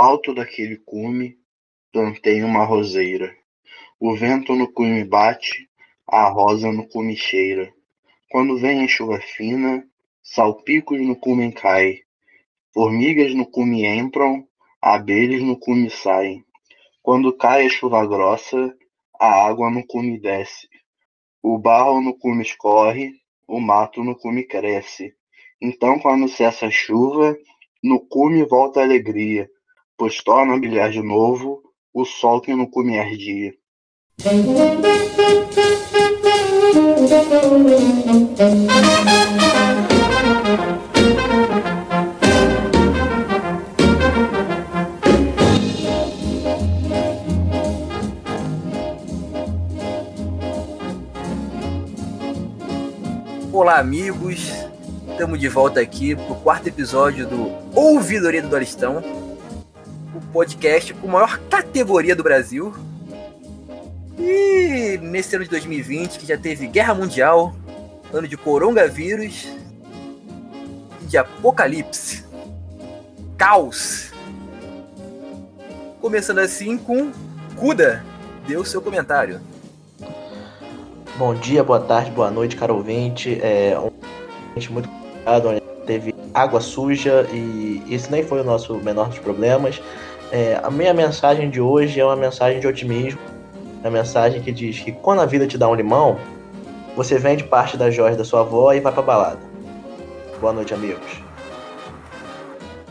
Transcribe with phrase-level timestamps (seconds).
[0.00, 1.38] alto daquele cume,
[1.92, 3.36] plantei uma roseira.
[4.00, 5.68] O vento no cume bate,
[6.06, 7.70] a rosa no cume cheira.
[8.30, 9.86] Quando vem a chuva fina,
[10.22, 12.02] salpicos no cume caem.
[12.72, 14.48] Formigas no cume entram,
[14.80, 16.42] abelhas no cume saem.
[17.02, 18.74] Quando cai a chuva grossa,
[19.20, 20.66] a água no cume desce.
[21.42, 23.12] O barro no cume escorre,
[23.46, 25.14] o mato no cume cresce.
[25.60, 27.36] Então, quando cessa a chuva,
[27.82, 29.50] no cume volta a alegria,
[30.00, 31.60] pois torna a brilhar de novo
[31.92, 33.52] o sol que no cume ardia.
[53.52, 54.48] Olá, amigos.
[55.10, 59.02] Estamos de volta aqui para o quarto episódio do Ouvidoria do Dolistão,
[60.28, 62.74] o podcast com maior categoria do Brasil.
[64.18, 67.54] E nesse ano de 2020, que já teve guerra mundial,
[68.12, 69.48] ano de coronavírus
[71.02, 72.24] e de apocalipse,
[73.36, 74.12] caos.
[76.00, 77.10] Começando assim com
[77.56, 78.04] Kuda,
[78.46, 79.40] dê o seu comentário.
[81.16, 83.38] Bom dia, boa tarde, boa noite, caro ouvinte.
[83.42, 83.90] É um
[84.70, 89.80] muito complicado, teve água suja e isso nem foi o nosso menor dos problemas.
[90.32, 93.20] É, a minha mensagem de hoje é uma mensagem de otimismo,
[93.82, 96.18] é uma mensagem que diz que quando a vida te dá um limão,
[96.96, 99.40] você vende parte das joias da sua avó e vai pra balada.
[100.40, 101.20] Boa noite, amigos.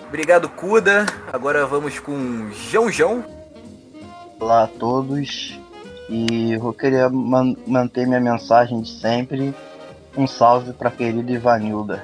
[0.08, 1.06] Obrigado, Kuda.
[1.32, 3.24] Agora vamos com João João.
[4.40, 5.60] Olá a todos.
[6.10, 9.54] E eu queria man manter minha mensagem de sempre.
[10.18, 12.04] Um salve para querida Ivanilda.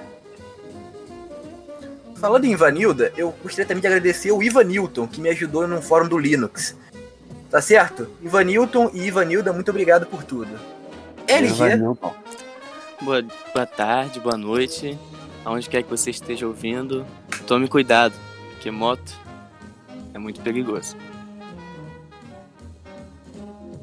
[2.15, 5.81] Falando em Ivanilda, eu gostaria também de agradecer o Ivan Newton, que me ajudou no
[5.81, 6.75] fórum do Linux.
[7.49, 8.09] Tá certo?
[8.21, 10.59] Ivan Newton e Ivanilda, muito obrigado por tudo.
[11.27, 11.77] LG.
[13.01, 13.23] Boa,
[13.53, 14.97] boa tarde, boa noite.
[15.43, 17.05] Aonde quer que você esteja ouvindo,
[17.45, 18.15] tome cuidado,
[18.51, 19.13] porque moto
[20.13, 20.95] é muito perigoso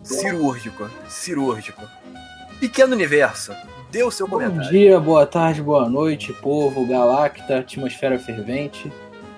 [0.05, 1.83] cirúrgico, cirúrgico.
[2.61, 3.53] Pequeno universo,
[3.93, 4.65] dê o seu Bom comentário.
[4.65, 8.91] Bom dia, boa tarde, boa noite, povo, galacta, atmosfera fervente.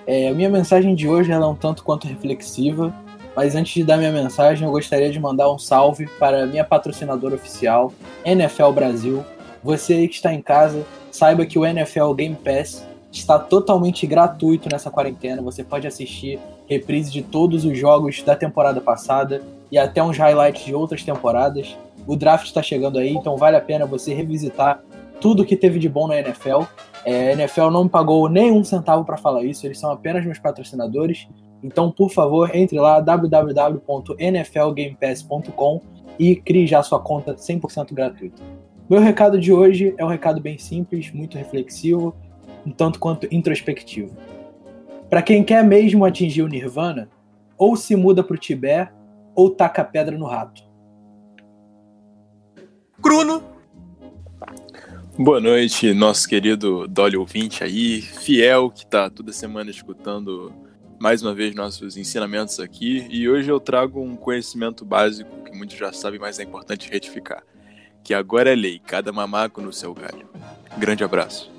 [0.07, 2.95] É, a minha mensagem de hoje ela é um tanto quanto reflexiva,
[3.35, 6.63] mas antes de dar minha mensagem, eu gostaria de mandar um salve para a minha
[6.63, 7.91] patrocinadora oficial,
[8.23, 9.25] NFL Brasil.
[9.61, 14.69] Você aí que está em casa, saiba que o NFL Game Pass está totalmente gratuito
[14.71, 15.41] nessa quarentena.
[15.41, 20.63] Você pode assistir reprise de todos os jogos da temporada passada e até uns highlights
[20.63, 21.75] de outras temporadas.
[22.07, 24.81] O draft está chegando aí, então vale a pena você revisitar
[25.19, 26.63] tudo que teve de bom na NFL.
[27.03, 30.37] É, a NFL não me pagou nenhum centavo para falar isso, eles são apenas meus
[30.39, 31.27] patrocinadores.
[31.63, 35.81] Então, por favor, entre lá www.nflgamepass.com
[36.19, 38.43] e crie já sua conta 100% gratuita.
[38.87, 42.15] Meu recado de hoje é um recado bem simples, muito reflexivo,
[42.65, 44.15] um tanto quanto introspectivo.
[45.09, 47.09] Para quem quer mesmo atingir o nirvana,
[47.57, 48.91] ou se muda para o Tibete
[49.33, 50.64] ou taca pedra no rato.
[53.05, 53.43] Bruno.
[55.15, 60.51] Boa noite, nosso querido Dolly ouvinte aí, fiel que tá toda semana escutando
[60.99, 63.05] mais uma vez nossos ensinamentos aqui.
[63.11, 67.43] E hoje eu trago um conhecimento básico que muitos já sabem, mas é importante retificar.
[68.03, 70.27] Que agora é lei, cada mamaco no seu galho.
[70.75, 71.51] Grande abraço.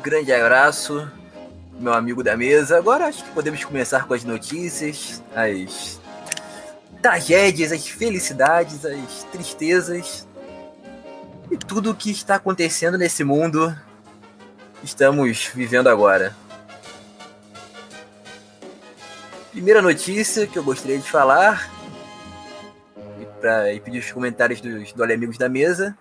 [0.00, 1.10] Grande abraço
[1.76, 2.78] meu amigo da mesa.
[2.78, 6.00] Agora acho que podemos começar com as notícias, as
[7.06, 10.26] tragédias, as felicidades, as tristezas
[11.48, 13.72] e tudo o que está acontecendo nesse mundo
[14.82, 16.34] estamos vivendo agora.
[19.52, 21.70] Primeira notícia que eu gostaria de falar
[23.20, 25.96] e para pedir os comentários dos, dos amigos da mesa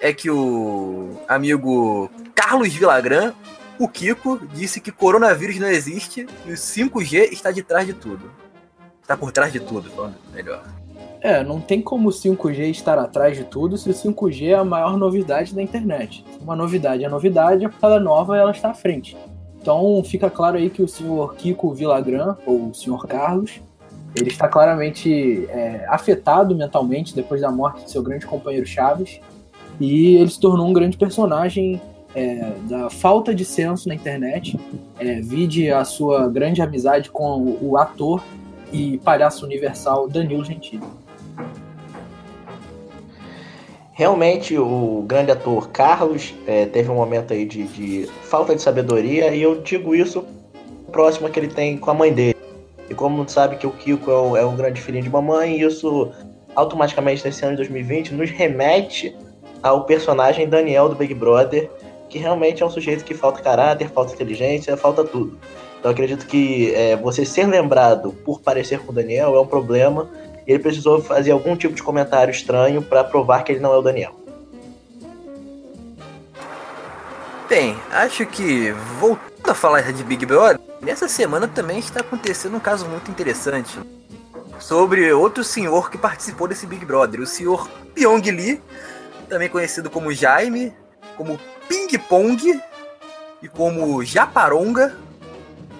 [0.00, 3.32] é que o amigo Carlos Villagrán,
[3.80, 8.30] o Kiko, disse que coronavírus não existe e o 5G está de trás de tudo.
[9.00, 10.62] Está por trás de tudo, falando melhor.
[11.22, 14.64] É, não tem como o 5G estar atrás de tudo se o 5G é a
[14.64, 16.22] maior novidade da internet.
[16.42, 19.16] Uma novidade é novidade, ela nova ela está à frente.
[19.60, 23.60] Então fica claro aí que o senhor Kiko Villagrán, ou o senhor Carlos,
[24.14, 29.20] ele está claramente é, afetado mentalmente depois da morte de seu grande companheiro Chaves
[29.80, 31.80] e ele se tornou um grande personagem
[32.14, 34.58] é, da falta de senso na internet.
[34.98, 38.22] É, vide a sua grande amizade com o ator
[38.72, 40.82] e palhaço universal Danilo Gentili.
[43.92, 49.34] Realmente, o grande ator Carlos é, teve um momento aí de, de, falta de sabedoria,
[49.34, 50.24] e eu digo isso
[50.90, 52.36] próximo que ele tem com a mãe dele.
[52.88, 56.10] E como sabe que o Kiko é o, é o grande filhinho de mamãe, isso
[56.56, 59.14] automaticamente nesse ano de 2020 nos remete
[59.62, 61.70] ao personagem Daniel do Big Brother,
[62.10, 65.38] que realmente é um sujeito que falta caráter, falta inteligência, falta tudo.
[65.78, 70.10] Então acredito que é, você ser lembrado por parecer com o Daniel é um problema.
[70.46, 73.82] Ele precisou fazer algum tipo de comentário estranho para provar que ele não é o
[73.82, 74.14] Daniel.
[77.48, 82.60] Bem, acho que voltando a falar de Big Brother, nessa semana também está acontecendo um
[82.60, 83.78] caso muito interessante
[84.58, 88.60] sobre outro senhor que participou desse Big Brother, o senhor Pyong Lee,
[89.28, 90.72] também conhecido como Jaime,
[91.20, 91.38] como
[91.68, 92.62] Ping Pong
[93.42, 94.96] e como Japaronga,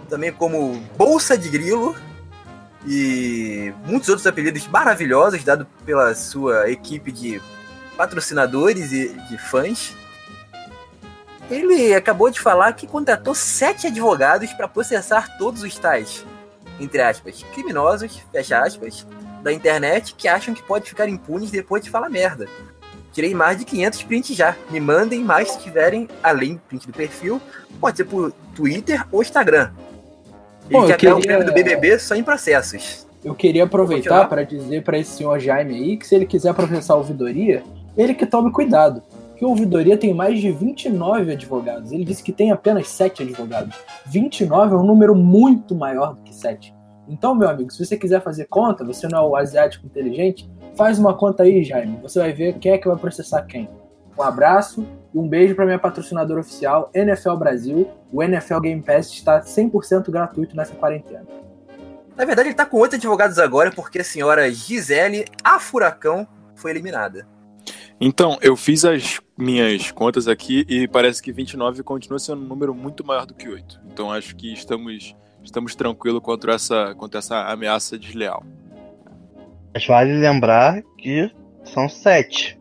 [0.06, 1.96] também como Bolsa de Grilo
[2.87, 7.40] e muitos outros apelidos maravilhosos dados pela sua equipe de
[7.96, 9.96] patrocinadores e de fãs.
[11.50, 16.22] Ele acabou de falar que contratou sete advogados para processar todos os tais,
[16.78, 19.06] entre aspas, criminosos, fecha aspas,
[19.42, 22.46] da internet que acham que pode ficar impunes depois de falar merda.
[23.12, 24.57] Tirei mais de 500 prints já.
[24.71, 27.41] Me mandem mais se tiverem, além do print do perfil.
[27.81, 29.71] Pode ser por Twitter ou Instagram.
[30.69, 31.17] Ele quer queria...
[31.17, 33.07] o prêmio do BBB só em processos.
[33.25, 36.95] Eu queria aproveitar para dizer para esse senhor Jaime aí que se ele quiser processar
[36.95, 37.62] a ouvidoria,
[37.97, 39.03] ele que tome cuidado.
[39.37, 41.93] Que a ouvidoria tem mais de 29 advogados.
[41.93, 43.75] Ele disse que tem apenas 7 advogados.
[44.07, 46.75] 29 é um número muito maior do que 7.
[47.09, 50.99] Então, meu amigo, se você quiser fazer conta, você não é o asiático inteligente, faz
[50.99, 51.99] uma conta aí, Jaime.
[52.02, 53.69] Você vai ver quem é que vai processar quem.
[54.19, 57.88] Um abraço e um beijo para minha patrocinadora oficial, NFL Brasil.
[58.12, 61.26] O NFL Game Pass está 100% gratuito nessa quarentena.
[62.17, 66.70] Na verdade, ele está com oito advogados agora porque a senhora Gisele, a Furacão, foi
[66.70, 67.26] eliminada.
[67.99, 72.75] Então, eu fiz as minhas contas aqui e parece que 29 continua sendo um número
[72.75, 73.81] muito maior do que 8.
[73.87, 78.44] Então, acho que estamos estamos tranquilos contra essa, contra essa ameaça desleal.
[79.72, 81.31] Mas vale lembrar que
[81.64, 82.58] são sete.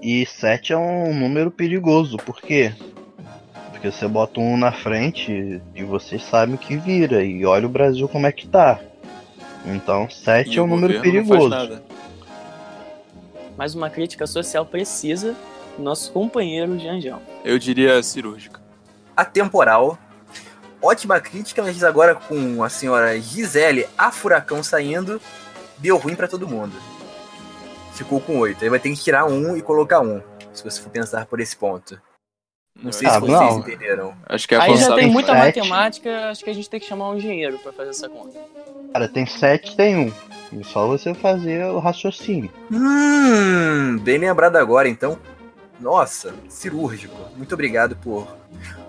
[0.00, 2.72] E sete é um número perigoso, por quê?
[3.70, 7.24] Porque você bota um na frente e vocês sabem que vira.
[7.24, 8.78] E olha o Brasil como é que tá.
[9.66, 11.82] Então, sete e é um número perigoso.
[13.56, 15.34] Mais uma crítica social precisa
[15.76, 17.20] do nosso companheiro Janjão.
[17.44, 18.60] Eu diria cirúrgica.
[19.16, 19.98] Atemporal
[20.84, 25.20] ótima crítica, mas agora com a senhora Gisele, a Furacão saindo,
[25.78, 26.74] deu ruim para todo mundo.
[27.92, 28.62] Ficou com oito.
[28.64, 30.20] Aí vai ter que tirar um e colocar um,
[30.52, 32.00] se você for pensar por esse ponto.
[32.82, 33.58] Não sei ah, se vocês não.
[33.60, 34.14] entenderam.
[34.26, 35.58] Acho que é Aí já tem muita sete.
[35.60, 38.38] matemática, acho que a gente tem que chamar um engenheiro para fazer essa conta.
[38.92, 40.12] Cara, tem sete, tem um.
[40.58, 42.50] É só você fazer o raciocínio.
[42.70, 45.18] Hum, bem lembrado agora, então.
[45.80, 47.16] Nossa, cirúrgico.
[47.36, 48.26] Muito obrigado por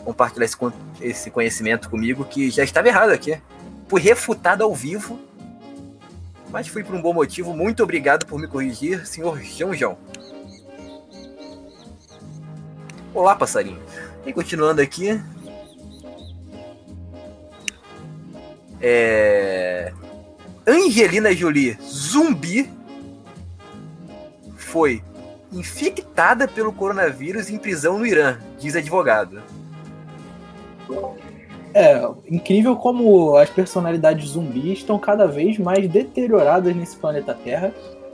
[0.04, 0.58] compartilhar esse,
[1.02, 3.40] esse conhecimento comigo, que já estava errado aqui.
[3.88, 5.20] Fui refutado ao vivo,
[6.56, 7.54] mas fui por um bom motivo.
[7.54, 9.98] Muito obrigado por me corrigir, senhor João João.
[13.13, 13.84] Olá, passarinho.
[14.25, 15.22] E continuando aqui.
[18.80, 19.92] É...
[20.66, 22.72] Angelina Jolie, zumbi,
[24.56, 25.04] foi
[25.52, 29.44] infectada pelo coronavírus em prisão no Irã, diz advogado.
[31.76, 32.02] É,
[32.32, 37.74] incrível como as personalidades zumbis estão cada vez mais deterioradas nesse planeta Terra.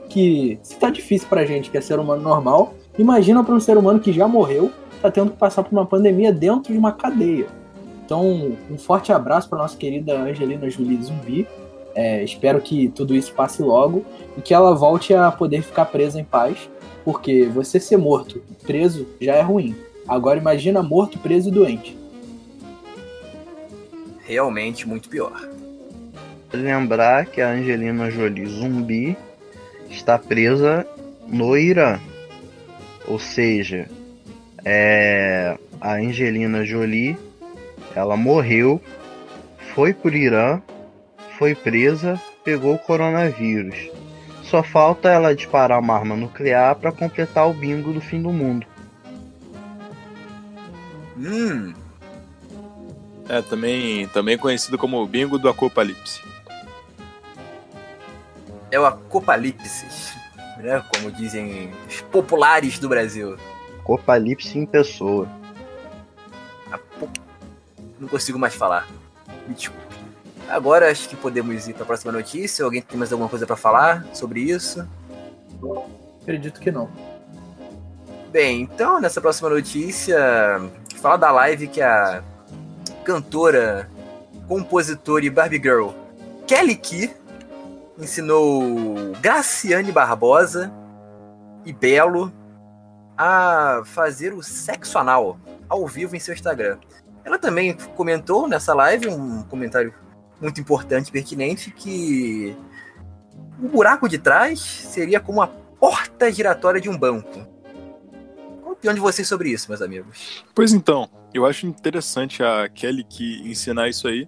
[0.09, 3.77] Que se tá difícil pra gente, que é ser humano normal, imagina para um ser
[3.77, 7.45] humano que já morreu, tá tendo que passar por uma pandemia dentro de uma cadeia.
[8.03, 11.47] Então, um forte abraço para nossa querida Angelina Jolie Zumbi.
[11.93, 14.03] É, espero que tudo isso passe logo
[14.35, 16.67] e que ela volte a poder ficar presa em paz,
[17.05, 19.75] porque você ser morto, preso, já é ruim.
[20.07, 22.00] Agora imagina morto, preso e doente
[24.31, 25.49] realmente muito pior.
[26.53, 29.17] Lembrar que a Angelina Jolie zumbi
[29.89, 30.87] está presa
[31.27, 31.99] no Irã.
[33.07, 33.89] Ou seja,
[34.63, 37.17] é, a Angelina Jolie
[37.93, 38.81] ela morreu,
[39.73, 40.61] foi por Irã,
[41.37, 43.89] foi presa, pegou o coronavírus.
[44.43, 48.65] Só falta ela disparar uma arma nuclear para completar o bingo do fim do mundo.
[51.17, 51.73] Hum,
[53.31, 56.21] é, também, também conhecido como bingo do Acopalipse.
[58.69, 59.85] É o Acopalipse,
[60.59, 60.83] né?
[60.93, 63.37] Como dizem os populares do Brasil.
[63.79, 65.29] Acopalipse em pessoa.
[67.97, 68.85] Não consigo mais falar.
[69.47, 69.81] Me desculpe.
[70.49, 72.65] Agora acho que podemos ir para a próxima notícia.
[72.65, 74.85] Alguém tem mais alguma coisa para falar sobre isso?
[76.21, 76.89] Acredito que não.
[78.29, 80.19] Bem, então nessa próxima notícia,
[81.01, 82.21] fala da live que a
[83.03, 83.89] cantora,
[84.47, 85.89] compositora e Barbie Girl
[86.47, 87.13] Kelly Key
[87.97, 90.71] ensinou Graciane Barbosa
[91.65, 92.31] e Belo
[93.17, 95.39] a fazer o sexo anal
[95.69, 96.77] ao vivo em seu Instagram.
[97.23, 99.93] Ela também comentou nessa live um comentário
[100.41, 102.57] muito importante pertinente que
[103.61, 107.47] o buraco de trás seria como a porta giratória de um banco.
[108.61, 110.43] Qual a opinião de vocês sobre isso, meus amigos?
[110.55, 114.27] Pois então, eu acho interessante a Kelly que ensinar isso aí,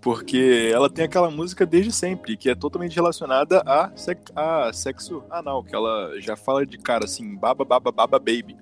[0.00, 5.24] porque ela tem aquela música desde sempre, que é totalmente relacionada a, sex, a sexo
[5.30, 8.56] anal, que ela já fala de cara assim, baba, baba, baba, baby.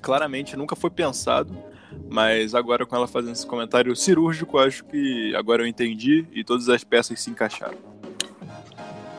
[0.00, 1.56] Claramente nunca foi pensado,
[2.10, 6.68] mas agora com ela fazendo esse comentário cirúrgico, acho que agora eu entendi e todas
[6.68, 7.78] as peças se encaixaram.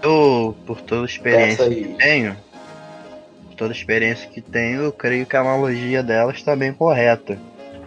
[0.03, 2.37] Eu, por toda a experiência que tenho,
[3.47, 7.39] por toda a experiência que tenho, eu creio que a analogia dela está bem correta.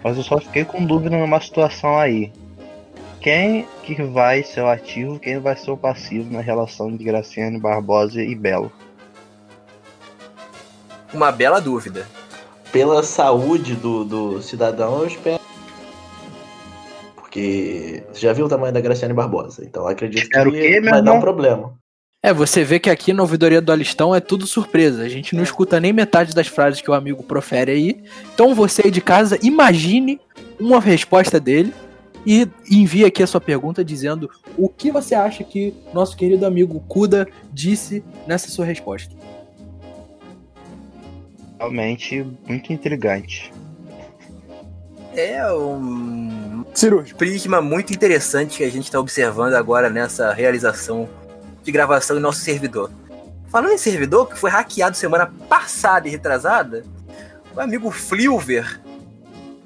[0.06, 2.32] Mas eu só fiquei com dúvida numa situação aí.
[3.20, 7.58] Quem que vai ser o ativo, quem vai ser o passivo na relação de Graciane
[7.58, 8.70] Barbosa e Belo?
[11.12, 12.06] Uma bela dúvida.
[12.70, 15.40] Pela saúde do, do cidadão, eu espero.
[17.16, 20.92] Porque você já viu o tamanho da Graciane Barbosa, então eu acredito Espero que meu
[20.92, 21.76] vai dar um problema.
[22.26, 25.04] É, você vê que aqui na ouvidoria do Alistão é tudo surpresa.
[25.04, 28.02] A gente não escuta nem metade das frases que o amigo profere aí.
[28.35, 30.21] Então você aí de casa, imagine
[30.59, 31.73] uma resposta dele
[32.26, 34.28] e envie aqui a sua pergunta dizendo
[34.59, 39.14] o que você acha que nosso querido amigo Kuda disse nessa sua resposta.
[41.61, 43.52] Realmente muito intrigante.
[45.14, 47.16] É um Cirúrgico.
[47.16, 51.09] prisma muito interessante que a gente está observando agora nessa realização
[51.66, 52.90] de gravação em nosso servidor.
[53.49, 56.85] Falando em servidor, que foi hackeado semana passada e retrasada,
[57.54, 58.80] o amigo Flilver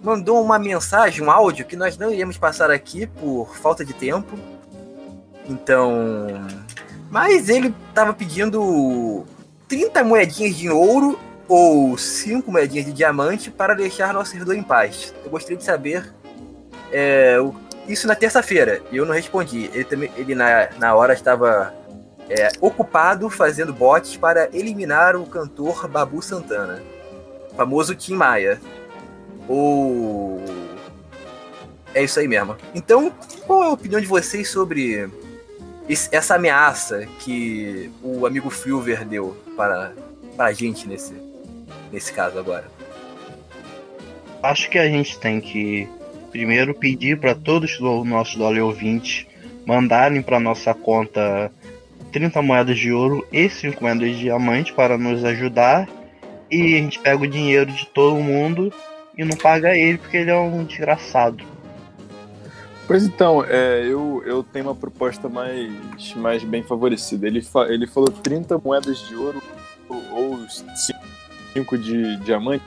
[0.02, 4.38] mandou uma mensagem, um áudio, que nós não iríamos passar aqui por falta de tempo.
[5.47, 6.26] Então.
[7.11, 9.26] Mas ele estava pedindo
[9.69, 15.12] 30 moedinhas de ouro ou 5 moedinhas de diamante para deixar nosso servidor em paz.
[15.23, 16.14] Eu gostaria de saber
[16.92, 17.37] é,
[17.87, 18.80] isso na terça-feira.
[18.90, 19.69] E eu não respondi.
[19.75, 21.75] Ele, também, ele na, na hora estava
[22.30, 26.80] é, ocupado fazendo bots para eliminar o cantor Babu Santana,
[27.56, 28.60] famoso Tim Maia.
[29.49, 30.40] Ou.
[31.92, 32.56] É isso aí mesmo.
[32.72, 33.12] Então,
[33.46, 35.10] qual é a opinião de vocês sobre
[35.88, 39.92] esse- essa ameaça que o amigo Filver deu para,
[40.37, 41.14] para a gente nesse,
[41.90, 42.70] nesse caso agora?
[44.40, 45.88] Acho que a gente tem que
[46.30, 49.26] primeiro pedir para todos os nossos dólares ouvintes
[49.66, 51.50] mandarem para nossa conta
[52.12, 55.88] 30 moedas de ouro e 5 moedas de diamante para nos ajudar.
[56.50, 58.73] E a gente pega o dinheiro de todo mundo
[59.17, 61.45] e não paga ele porque ele é um desgraçado.
[62.87, 65.71] Pois então, é, eu, eu tenho uma proposta mais,
[66.17, 67.26] mais bem favorecida.
[67.26, 69.40] Ele, fa- ele falou 30 moedas de ouro
[69.88, 70.38] ou, ou
[71.55, 72.64] 5 de diamante.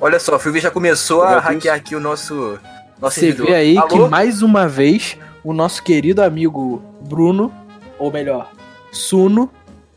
[0.00, 2.58] Olha só, o Filver já começou a hackear aqui o nosso,
[3.00, 3.46] nosso Você servidor.
[3.46, 3.86] vê aí Alô?
[3.88, 7.52] que mais uma vez o nosso querido amigo Bruno,
[8.00, 8.50] ou melhor,
[8.92, 9.50] Suno,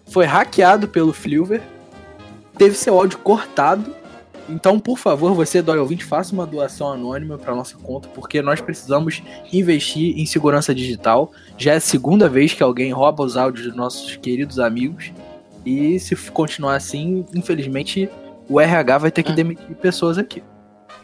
[0.07, 1.61] foi hackeado pelo Flilver,
[2.57, 3.93] teve seu áudio cortado.
[4.47, 8.61] Então, por favor, você, Dói ouvinte, faça uma doação anônima para nossa conta, porque nós
[8.61, 9.21] precisamos
[9.51, 11.31] investir em segurança digital.
[11.57, 15.11] Já é a segunda vez que alguém rouba os áudios dos nossos queridos amigos.
[15.65, 18.07] E se continuar assim, infelizmente,
[18.47, 20.43] o RH vai ter que demitir pessoas aqui.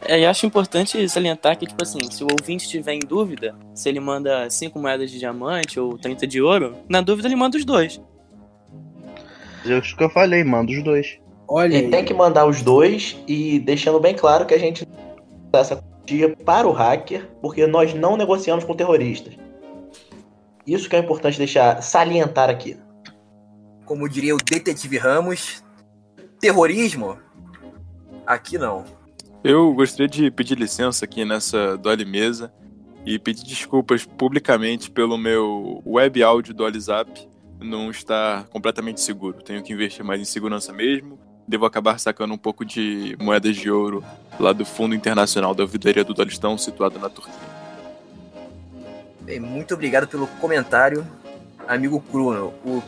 [0.04, 3.88] É, e acho importante salientar que, tipo assim, se o ouvinte estiver em dúvida, se
[3.88, 7.64] ele manda 5 moedas de diamante ou 30 de ouro, na dúvida ele manda os
[7.66, 8.02] dois.
[9.66, 11.20] É isso que eu falei, manda os dois.
[11.48, 11.92] Olha E aí.
[11.92, 14.88] tem que mandar os dois e deixando bem claro que a gente
[15.52, 19.36] dá essa quantia para o hacker, porque nós não negociamos com terroristas.
[20.66, 22.78] Isso que é importante deixar salientar aqui.
[23.86, 25.64] Como diria o detetive Ramos,
[26.40, 27.18] terrorismo?
[28.26, 28.86] Aqui não.
[29.44, 32.54] Eu gostaria de pedir licença aqui nessa Dolly Mesa
[33.04, 37.28] e pedir desculpas publicamente pelo meu web áudio do WhatsApp
[37.60, 39.42] não estar completamente seguro.
[39.42, 41.20] Tenho que investir mais em segurança mesmo.
[41.48, 44.04] Devo acabar sacando um pouco de moedas de ouro
[44.40, 47.34] lá do Fundo Internacional da Ouvidoria do Dolistão, situado na Turquia.
[49.22, 51.06] Bem, muito obrigado pelo comentário,
[51.68, 52.82] amigo Bruno, o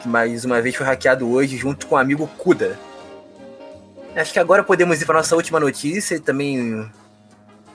[0.00, 2.78] que mais uma vez foi hackeado hoje junto com o amigo Kuda.
[4.14, 6.90] Acho que agora podemos ir para nossa última notícia e também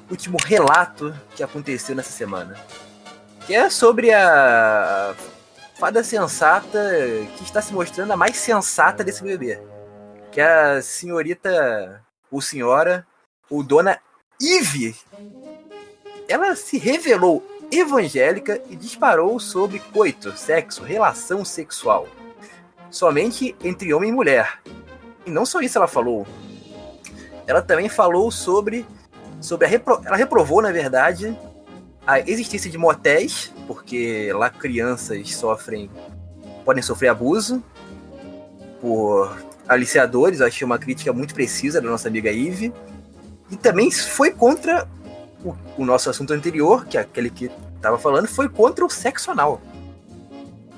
[0.10, 2.56] último relato que aconteceu nessa semana.
[3.46, 5.15] Que é sobre a
[5.79, 6.79] fada sensata
[7.38, 9.60] que está se mostrando a mais sensata desse bebê.
[10.32, 13.08] que a senhorita, ou senhora,
[13.50, 14.00] ou dona
[14.39, 14.96] Ive,
[16.27, 22.08] ela se revelou evangélica e disparou sobre coito, sexo, relação sexual.
[22.91, 24.62] Somente entre homem e mulher.
[25.27, 26.25] E não só isso ela falou.
[27.46, 28.86] Ela também falou sobre.
[29.41, 31.38] sobre a repro, ela reprovou, na verdade,
[32.05, 35.91] a existência de motéis, porque lá crianças sofrem.
[36.63, 37.62] podem sofrer abuso
[38.79, 40.39] por aliciadores.
[40.39, 42.74] Achei uma crítica muito precisa da nossa amiga Ive.
[43.51, 44.88] E também foi contra
[45.43, 49.29] o, o nosso assunto anterior, que é aquele que estava falando, foi contra o sexo
[49.29, 49.62] anal.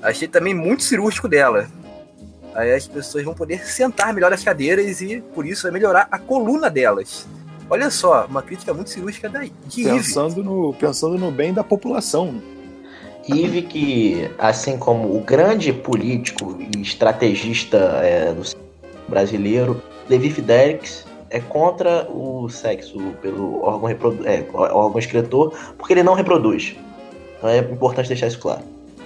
[0.02, 1.68] Achei também muito cirúrgico dela.
[2.60, 6.18] Aí as pessoas vão poder sentar melhor nas cadeiras e por isso vai melhorar a
[6.18, 7.26] coluna delas.
[7.68, 12.42] Olha só, uma crítica muito cirúrgica da, de pensando no Pensando no bem da população.
[13.28, 18.42] Ive que, assim como o grande político e estrategista é, do
[19.08, 23.88] brasileiro, Levi Fidelix, é contra o sexo pelo órgão,
[24.24, 26.76] é, órgão excretor, porque ele não reproduz.
[27.38, 28.62] Então é importante deixar isso claro.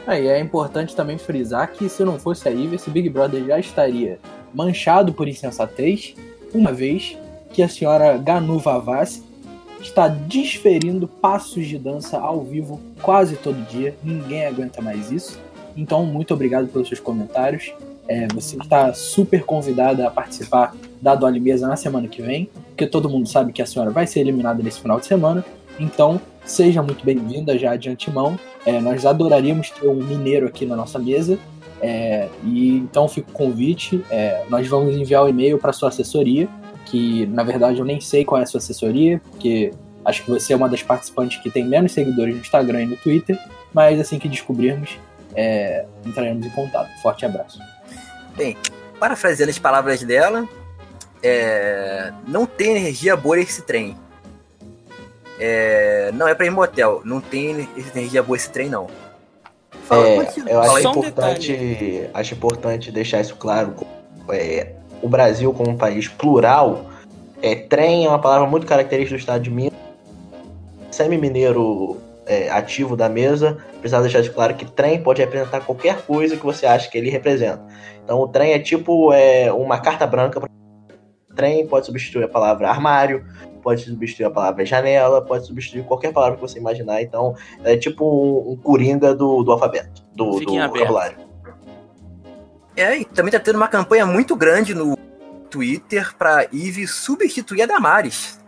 [0.07, 3.45] É, e é importante também frisar que se não fosse a Ivy, esse Big Brother
[3.45, 4.19] já estaria
[4.53, 6.15] manchado por insensatez,
[6.53, 7.17] uma vez
[7.53, 9.23] que a senhora Ganu Vavassi
[9.81, 13.95] está desferindo passos de dança ao vivo quase todo dia.
[14.03, 15.39] Ninguém aguenta mais isso.
[15.77, 17.73] Então, muito obrigado pelos seus comentários.
[18.07, 22.87] É, você está super convidada a participar da Dolly Mesa na semana que vem, porque
[22.87, 25.45] todo mundo sabe que a senhora vai ser eliminada nesse final de semana.
[25.79, 28.39] Então, seja muito bem-vinda já de antemão.
[28.65, 31.39] É, nós adoraríamos ter um mineiro aqui na nossa mesa.
[31.81, 34.05] É, e então fica o convite.
[34.11, 36.49] É, nós vamos enviar o um e-mail para sua assessoria,
[36.87, 39.73] que na verdade eu nem sei qual é a sua assessoria, porque
[40.05, 42.97] acho que você é uma das participantes que tem menos seguidores no Instagram e no
[42.97, 43.39] Twitter.
[43.73, 44.99] Mas assim que descobrirmos,
[45.35, 46.91] é, entraremos em contato.
[47.03, 47.59] Forte abraço.
[48.37, 48.57] Bem,
[48.99, 50.49] parafraseando as palavras dela,
[51.23, 53.97] é, não tem energia boa esse trem.
[55.39, 58.89] É, não é pra ir motel, não tem energia boa esse trem, não.
[59.85, 63.75] Fala, é, eu acho importante, um acho importante deixar isso claro.
[64.31, 66.87] É, o Brasil, como um país plural,
[67.43, 69.75] é, trem é uma palavra muito característica do estado de Minas.
[70.91, 76.37] Semi-mineiro é, ativo da mesa, precisa deixar isso claro que trem pode representar qualquer coisa
[76.37, 77.63] que você acha que ele representa.
[78.03, 80.41] Então o trem é tipo é, uma carta branca.
[81.35, 83.27] Trem pode substituir a palavra armário,
[83.65, 87.03] pode substituir a palavra janela, pode substituir qualquer palavra que você imaginar.
[87.03, 91.17] Então é tipo um, um coringa do, do alfabeto, do, do vocabulário.
[92.77, 94.97] É, e também tá tendo uma campanha muito grande no
[95.49, 98.45] Twitter para Eve substituir a Damares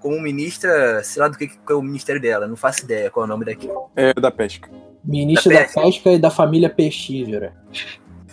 [0.00, 3.24] como ministra, sei lá do que, que é o ministério dela, não faço ideia qual
[3.24, 3.90] é o nome daquilo.
[3.96, 4.70] É da pesca.
[5.04, 5.80] Ministro da, da pesca.
[5.80, 7.54] pesca e da família peixívora.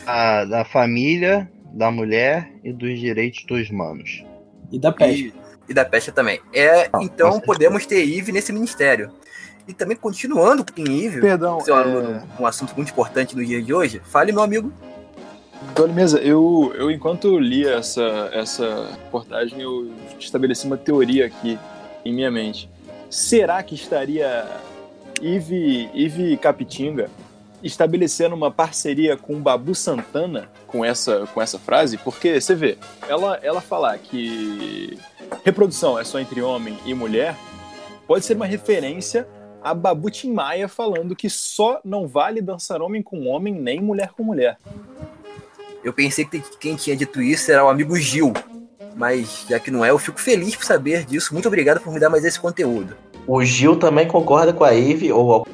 [0.05, 4.23] Ah, da família, da mulher e dos direitos dos humanos.
[4.71, 5.42] E da pesca.
[5.67, 6.41] E, da pesca também.
[6.53, 9.11] É, ah, então podemos ter IVE nesse ministério.
[9.67, 12.41] E também continuando em IVE, Perdão, é...
[12.41, 14.73] um, assunto muito importante no dia de hoje, fale, meu amigo.
[15.73, 21.57] Dona Mesa, eu, eu enquanto li essa, essa reportagem, eu estabeleci uma teoria aqui
[22.03, 22.69] em minha mente.
[23.09, 24.45] Será que estaria
[25.21, 27.09] Ive, Ive Capitinga
[27.63, 31.97] estabelecendo uma parceria com o Babu Santana com essa, com essa frase?
[31.97, 34.97] Porque, você vê, ela, ela falar que
[35.43, 37.35] reprodução é só entre homem e mulher,
[38.07, 39.27] pode ser uma referência
[39.63, 44.11] a Babu Tim Maia falando que só não vale dançar homem com homem nem mulher
[44.11, 44.57] com mulher.
[45.83, 48.33] Eu pensei que quem tinha dito isso era o amigo Gil,
[48.95, 51.33] mas já que não é, eu fico feliz por saber disso.
[51.33, 52.95] Muito obrigado por me dar mais esse conteúdo.
[53.25, 55.47] O Gil também concorda com a Eve ou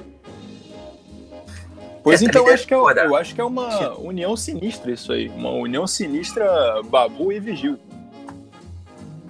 [2.01, 5.11] Pois é, então eu acho, que é, eu acho que é uma união sinistra isso
[5.11, 5.27] aí.
[5.29, 7.77] Uma união sinistra Babu e Vigil.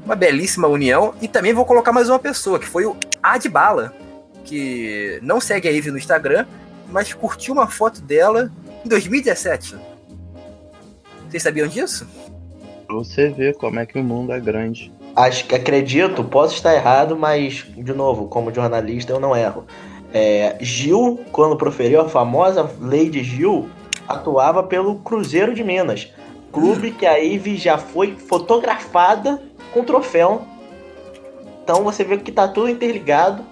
[0.05, 1.13] Uma belíssima união.
[1.21, 3.93] E também vou colocar mais uma pessoa, que foi o Adbala,
[4.43, 6.45] que não segue a Eve no Instagram,
[6.89, 8.51] mas curtiu uma foto dela
[8.83, 9.75] em 2017.
[11.29, 12.07] Vocês sabiam disso?
[12.89, 14.91] Você vê como é que o mundo é grande.
[15.15, 19.65] Acho que acredito, posso estar errado, mas, de novo, como jornalista, eu não erro.
[20.11, 23.69] É, Gil, quando proferiu a famosa lei de Gil,
[24.07, 26.11] atuava pelo Cruzeiro de Minas.
[26.51, 29.39] Clube que a Ive já foi fotografada
[29.73, 30.45] com troféu.
[31.63, 33.43] Então você vê que está tudo interligado.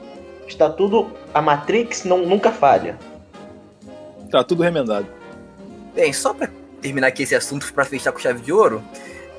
[0.47, 1.11] Está tudo.
[1.33, 2.97] A Matrix não, nunca falha.
[4.31, 5.07] Tá tudo remendado.
[5.93, 6.49] Bem, só para
[6.81, 8.83] terminar aqui esse assunto para fechar com chave de ouro,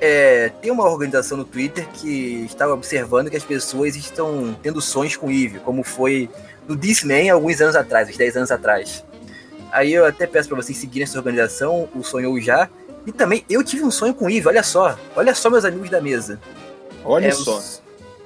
[0.01, 5.15] é, tem uma organização no Twitter que estava observando que as pessoas estão tendo sonhos
[5.15, 6.29] com Eve, como foi
[6.67, 9.03] no Disney alguns anos atrás, uns 10 anos atrás.
[9.71, 12.69] Aí eu até peço para vocês seguirem essa organização, o Sonhou Já,
[13.05, 14.97] E também eu tive um sonho com o Eve, olha só.
[15.15, 16.39] Olha só, meus amigos da mesa.
[17.03, 17.59] Olha É, só.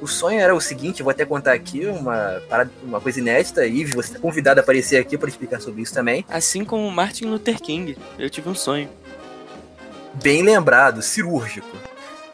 [0.02, 3.20] O, o sonho era o seguinte, eu vou até contar aqui uma, parada- uma coisa
[3.20, 3.66] inédita.
[3.66, 6.26] Eve, você está convidado a aparecer aqui para explicar sobre isso também.
[6.30, 8.90] Assim como Martin Luther King, eu tive um sonho.
[10.16, 11.68] Bem lembrado, cirúrgico.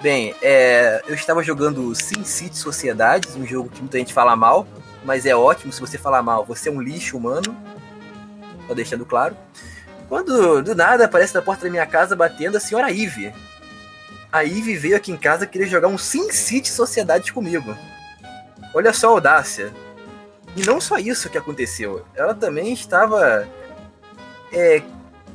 [0.02, 4.65] Bem, é, eu estava jogando Sin City Sociedades, um jogo que muita gente fala mal,
[5.04, 6.45] mas é ótimo se você falar mal.
[6.45, 7.56] Você é um lixo humano.
[8.67, 9.36] Só deixando claro.
[10.08, 13.34] Quando do nada aparece na porta da minha casa batendo a senhora Ivy.
[14.31, 17.75] A Ivy veio aqui em casa querer jogar um Sin City Sociedades comigo.
[18.73, 19.73] Olha só a audácia.
[20.55, 22.05] E não só isso que aconteceu.
[22.15, 23.47] Ela também estava
[24.51, 24.81] é,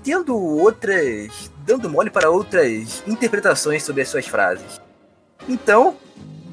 [0.02, 1.50] tendo outras.
[1.64, 4.80] dando mole para outras interpretações sobre as suas frases.
[5.48, 5.96] Então,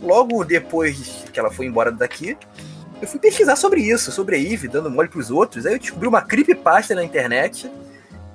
[0.01, 2.37] logo depois que ela foi embora daqui,
[3.01, 5.65] eu fui pesquisar sobre isso, sobre a Eve dando mole para os outros.
[5.65, 7.71] Aí eu descobri uma creepypasta na internet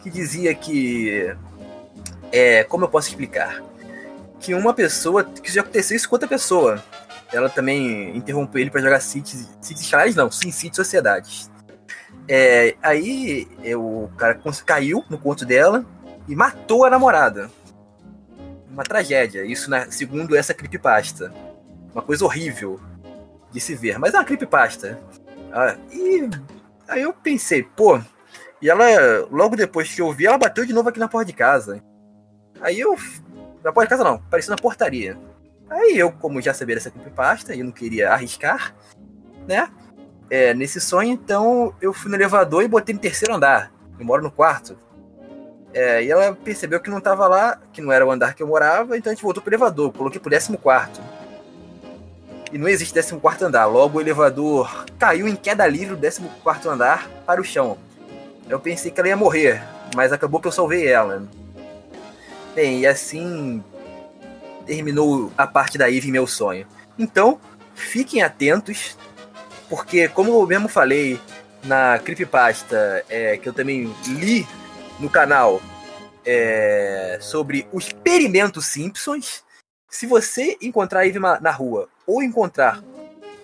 [0.01, 1.35] que dizia que.
[2.31, 3.63] É, como eu posso explicar?
[4.47, 5.25] Que uma pessoa.
[5.25, 6.81] que já aconteceu isso com outra pessoa.
[7.33, 9.49] Ela também interrompeu ele para jogar Cities.
[9.61, 11.51] Cities Skylines, não, Sim City Sociedades.
[12.29, 15.85] É, aí é, o cara caiu no conto dela
[16.29, 17.51] e matou a namorada.
[18.71, 19.45] Uma tragédia.
[19.45, 21.33] Isso na- segundo essa creepypasta.
[21.93, 22.79] Uma coisa horrível
[23.51, 23.99] de se ver.
[23.99, 24.97] Mas é uma creepypasta.
[25.53, 26.31] Ah, e
[26.87, 28.01] aí eu pensei, pô.
[28.63, 28.85] E ela,
[29.29, 31.83] logo depois que eu vi, ela bateu de novo aqui na porta de casa.
[32.61, 32.97] Aí eu.
[33.67, 35.19] Na porta de casa não, apareceu na portaria.
[35.69, 38.77] Aí eu, como já sabia dessa creepypasta e não queria arriscar,
[39.45, 39.69] né?
[40.31, 43.73] É, nesse sonho, então eu fui no elevador e botei no terceiro andar.
[43.99, 44.79] Eu moro no quarto.
[45.75, 48.47] É, e ela percebeu que não tava lá, que não era o andar que eu
[48.47, 49.93] morava, então a gente voltou pro elevador.
[49.93, 51.01] Coloquei pro décimo quarto.
[52.53, 53.67] E não existe décimo quarto andar.
[53.67, 57.77] Logo o elevador caiu em queda livre do décimo quarto andar para o chão.
[58.49, 59.61] Eu pensei que ela ia morrer,
[59.93, 61.27] mas acabou que eu salvei ela.
[62.57, 63.63] Bem, e assim
[64.65, 66.67] terminou a parte da Eve meu sonho.
[66.99, 67.39] Então,
[67.75, 68.97] fiquem atentos,
[69.69, 71.21] porque como eu mesmo falei
[71.63, 74.49] na creepypasta é, que eu também li
[74.99, 75.61] no canal
[76.25, 79.45] é, sobre o experimento Simpsons,
[79.87, 82.83] se você encontrar a Eve na rua ou encontrar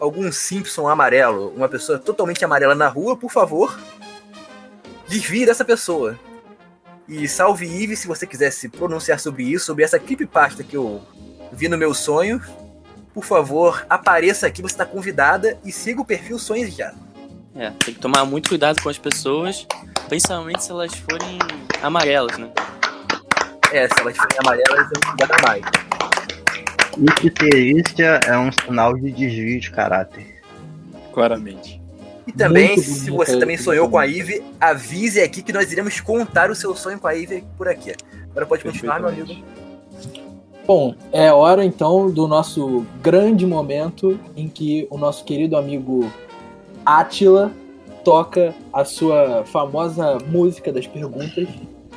[0.00, 3.78] algum Simpson amarelo, uma pessoa totalmente amarela na rua, por favor,
[5.06, 6.18] desvie dessa pessoa.
[7.12, 11.02] E salve Eve se você quiser se pronunciar sobre isso, sobre essa creepypasta que eu
[11.52, 12.40] vi no meu sonho.
[13.12, 16.94] Por favor, apareça aqui, você está convidada e siga o perfil Sonhos Já.
[17.54, 19.66] É, tem que tomar muito cuidado com as pessoas,
[20.08, 21.38] principalmente se elas forem
[21.82, 22.50] amarelas, né?
[23.70, 25.62] É, se elas forem amarelas, eu não vou mais.
[27.22, 30.40] Icterícia é um sinal de desvio de caráter.
[31.12, 31.81] Claramente.
[32.26, 34.06] E também, se você também sonhou com a.
[34.06, 37.94] Eve, avise aqui que nós iremos contar o seu sonho com a Eve por aqui.
[38.30, 39.34] Agora pode continuar, meu amigo.
[40.66, 46.10] Bom, é hora então do nosso grande momento em que o nosso querido amigo
[46.86, 47.52] Átila
[48.04, 51.48] toca a sua famosa música das perguntas.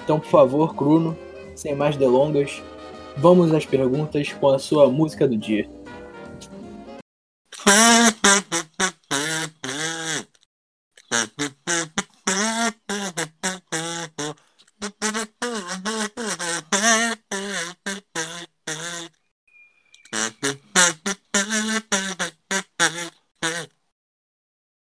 [0.04, 1.18] Então, por favor, Bruno,
[1.56, 2.62] sem mais delongas,
[3.18, 5.68] vamos às perguntas com a sua música do dia.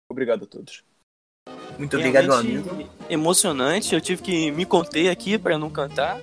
[0.08, 0.84] Obrigado a todos.
[1.78, 2.88] Muito obrigado, meu Realmente amigo.
[3.08, 6.20] Emocionante, eu tive que me conter aqui pra não cantar.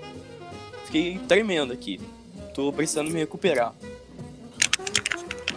[0.86, 2.00] Fiquei tremendo aqui.
[2.54, 3.74] Tô precisando me recuperar.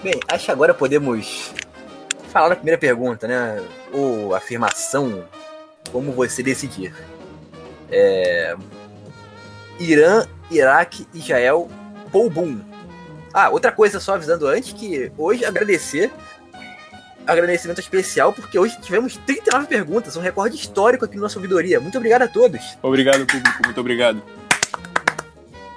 [0.02, 1.52] Bem, acho que agora podemos
[2.30, 3.62] falar da primeira pergunta, né?
[3.92, 5.24] Ou afirmação,
[5.90, 6.94] como você decidir.
[7.90, 8.56] É...
[9.78, 11.68] Irã, Iraque, Israel,
[12.12, 12.60] Paul Boom.
[13.32, 16.12] Ah, outra coisa só avisando antes que hoje agradecer
[17.26, 21.80] agradecimento especial porque hoje tivemos 39 perguntas, um recorde histórico aqui no nosso ouvidoria.
[21.80, 22.76] Muito obrigado a todos.
[22.82, 23.58] Obrigado, público.
[23.64, 24.22] Muito obrigado.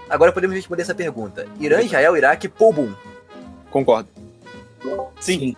[0.09, 1.45] Agora podemos responder essa pergunta.
[1.59, 2.93] Irã, Israel, Iraque, Paul Boom.
[3.69, 4.09] Concordo.
[5.19, 5.55] Sim.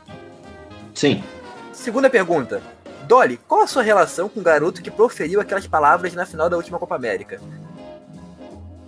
[0.93, 1.23] Sim.
[1.71, 2.62] Segunda pergunta.
[3.08, 6.58] Dolly, qual a sua relação com o garoto que proferiu aquelas palavras na final da
[6.58, 7.39] última Copa América?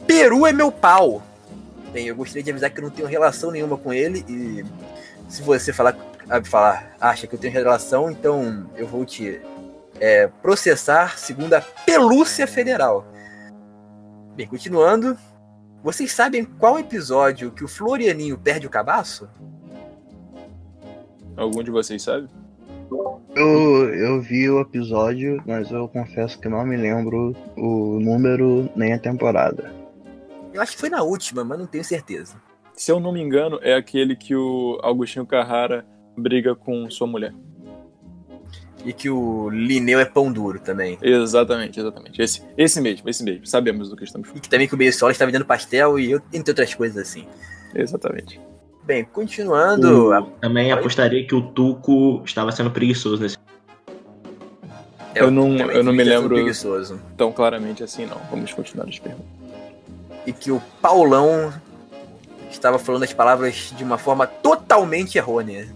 [0.05, 1.23] Peru é meu pau.
[1.91, 4.65] Bem, eu gostaria de avisar que eu não tenho relação nenhuma com ele e
[5.27, 5.95] se você falar,
[6.31, 9.41] ah, falar acha que eu tenho relação, então eu vou te
[9.99, 13.05] é, processar segundo a Pelúcia Federal.
[14.33, 15.17] Bem, continuando.
[15.83, 19.27] Vocês sabem qual episódio que o Florianinho perde o cabaço?
[21.35, 22.29] Algum de vocês sabe?
[23.35, 28.93] Eu, eu vi o episódio, mas eu confesso que não me lembro o número nem
[28.93, 29.73] a temporada.
[30.53, 32.35] Eu acho que foi na última, mas não tenho certeza.
[32.73, 35.85] Se eu não me engano, é aquele que o Augustinho Carrara
[36.21, 37.33] briga com sua mulher.
[38.83, 40.97] E que o Lineu é pão duro também.
[41.01, 42.19] Exatamente, exatamente.
[42.21, 43.45] Esse, esse mesmo, esse mesmo.
[43.45, 44.39] Sabemos do que estamos falando.
[44.39, 46.97] E que também que o Meio Sol está vendendo pastel e eu, entre outras coisas
[46.97, 47.27] assim.
[47.75, 48.39] Exatamente.
[48.83, 50.07] Bem, continuando.
[50.07, 50.79] O- a- também Oi?
[50.79, 53.37] apostaria que o Tuco estava sendo preguiçoso nesse.
[55.13, 56.99] Eu não- também eu não me devia ter sido lembro- preguiçoso.
[57.17, 58.17] Tão claramente assim, não.
[58.31, 59.25] Vamos continuar as perguntas.
[60.25, 61.53] E que o Paulão
[62.49, 65.67] estava falando as palavras de uma forma totalmente errônea.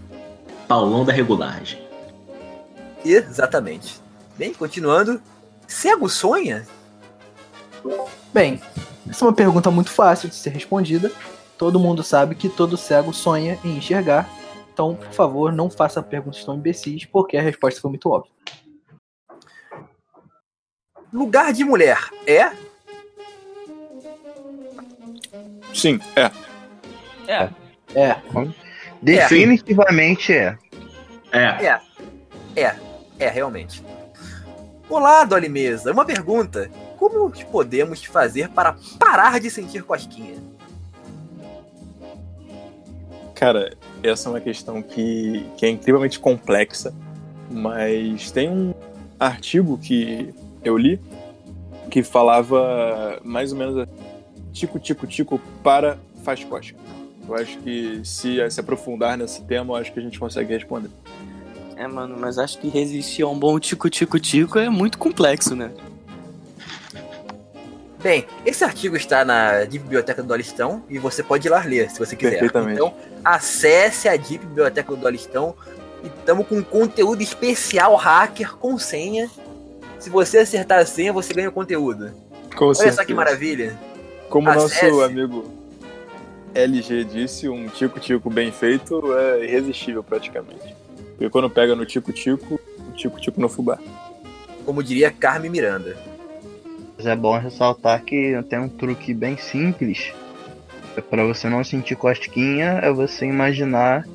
[0.68, 1.86] Paulão da regulagem.
[3.04, 4.00] Exatamente.
[4.36, 5.20] Bem, continuando.
[5.66, 6.66] Cego sonha?
[8.32, 8.60] Bem,
[9.08, 11.10] essa é uma pergunta muito fácil de ser respondida.
[11.56, 14.28] Todo mundo sabe que todo cego sonha em enxergar.
[14.72, 18.30] Então, por favor, não faça perguntas tão imbecis, porque a resposta foi muito óbvia.
[21.12, 22.50] Lugar de mulher é?
[25.72, 26.30] Sim, é.
[27.28, 27.50] É,
[27.94, 28.16] É,
[29.02, 30.58] Definitivamente é.
[31.32, 32.74] É.
[33.18, 33.82] É, realmente.
[34.88, 35.92] Olá, Dolly Mesa.
[35.92, 36.70] Uma pergunta.
[36.96, 40.36] Como podemos fazer para parar de sentir cosquinha?
[43.34, 46.94] Cara, essa é uma questão que, que é incrivelmente complexa,
[47.50, 48.74] mas tem um
[49.20, 51.00] artigo que eu li
[51.90, 53.92] que falava mais ou menos assim,
[54.52, 56.80] tico, tico, tico para faz cóstica.
[57.28, 60.90] Eu acho que se se aprofundar nesse tema, eu acho que a gente consegue responder.
[61.76, 65.70] é, mano, mas acho que resistir a um bom tico-tico-tico é muito complexo, né?
[68.02, 71.90] Bem, esse artigo está na Deep Biblioteca do Dolistão e você pode ir lá ler,
[71.90, 72.44] se você quiser.
[72.44, 75.56] Então, acesse a Deep Biblioteca do Dolistão
[76.04, 79.28] e estamos com conteúdo especial hacker com senha.
[79.98, 82.12] Se você acertar a senha, você ganha o conteúdo.
[82.54, 83.16] Com Olha só que certeza.
[83.16, 83.78] maravilha.
[84.28, 84.86] Como Acesse.
[84.86, 85.55] nosso amigo
[86.56, 90.74] LG disse, um tico-tico bem feito é irresistível praticamente.
[91.10, 93.78] Porque quando pega no tico-tico, o tico-tico no fubá.
[94.64, 95.96] Como diria Carmen Miranda.
[96.96, 100.12] Mas é bom ressaltar que tem um truque bem simples.
[100.96, 104.06] É para você não sentir cosquinha, é você imaginar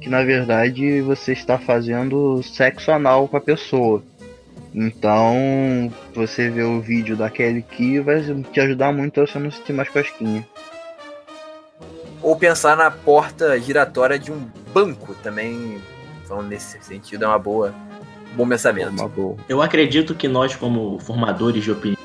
[0.00, 4.02] que na verdade você está fazendo sexo anal com a pessoa.
[4.74, 8.20] Então, você vê o vídeo da Kelly Key vai
[8.52, 10.44] te ajudar muito a você não sentir mais cosquinha.
[12.24, 15.78] Ou pensar na porta giratória de um banco também.
[16.26, 17.74] Falando nesse sentido, é uma boa.
[18.32, 18.88] um Bom pensamento.
[18.88, 19.36] Uma boa.
[19.46, 21.98] Eu acredito que nós, como formadores de opinião,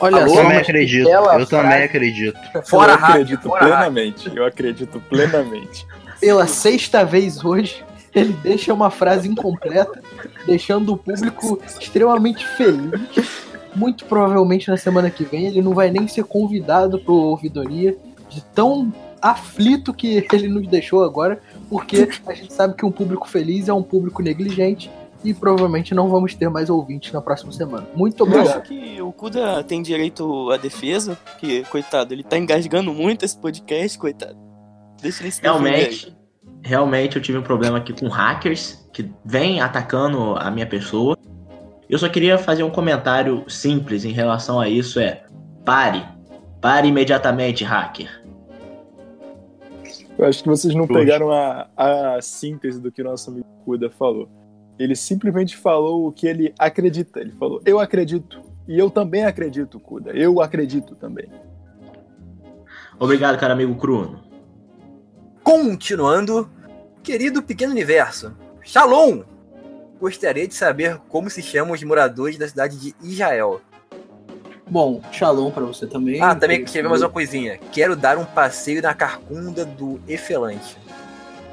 [0.00, 1.84] olha Eu só, também acredito, eu também frase.
[1.84, 2.38] acredito.
[2.66, 4.32] Fora eu acredito plenamente.
[4.34, 5.86] Eu acredito plenamente.
[6.20, 10.02] pela sexta vez hoje, ele deixa uma frase incompleta,
[10.44, 13.49] deixando o público extremamente feliz.
[13.74, 17.96] Muito provavelmente na semana que vem ele não vai nem ser convidado para ouvidoria
[18.28, 23.28] de tão aflito que ele nos deixou agora, porque a gente sabe que um público
[23.28, 24.90] feliz é um público negligente
[25.22, 27.86] e provavelmente não vamos ter mais ouvintes na próxima semana.
[27.94, 28.62] Muito Eu acho obrigado.
[28.62, 33.98] que o Kuda tem direito à defesa, porque, coitado, ele tá engasgando muito esse podcast,
[33.98, 34.36] coitado.
[35.00, 36.16] Deixa ele se realmente,
[36.62, 41.16] realmente eu tive um problema aqui com hackers que vêm atacando a minha pessoa.
[41.90, 45.24] Eu só queria fazer um comentário simples em relação a isso, é
[45.64, 46.06] pare,
[46.60, 48.22] pare imediatamente, hacker.
[50.16, 53.90] Eu acho que vocês não pegaram a, a síntese do que o nosso amigo Kuda
[53.90, 54.28] falou.
[54.78, 57.18] Ele simplesmente falou o que ele acredita.
[57.18, 58.40] Ele falou, eu acredito.
[58.68, 60.12] E eu também acredito, Kuda.
[60.12, 61.26] Eu acredito também.
[63.00, 64.20] Obrigado, cara amigo Cruno.
[65.42, 66.48] Continuando,
[67.02, 69.22] querido pequeno universo, Shalom!
[70.00, 73.60] Gostaria de saber como se chamam os moradores da cidade de Israel.
[74.68, 76.22] Bom, shalom para você também.
[76.22, 77.58] Ah, também escrevi mais uma coisinha.
[77.70, 80.78] Quero dar um passeio na carcunda do Efelante.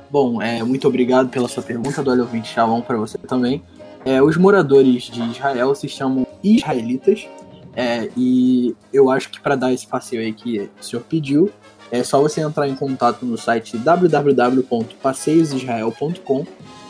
[0.09, 3.61] Bom, é, muito obrigado pela sua pergunta, do ouvinte Shalom para você também.
[4.05, 7.27] É, os moradores de Israel se chamam israelitas,
[7.75, 11.51] é, e eu acho que para dar esse passeio aí que o senhor pediu,
[11.91, 16.47] é só você entrar em contato no site www.passeiosisrael.com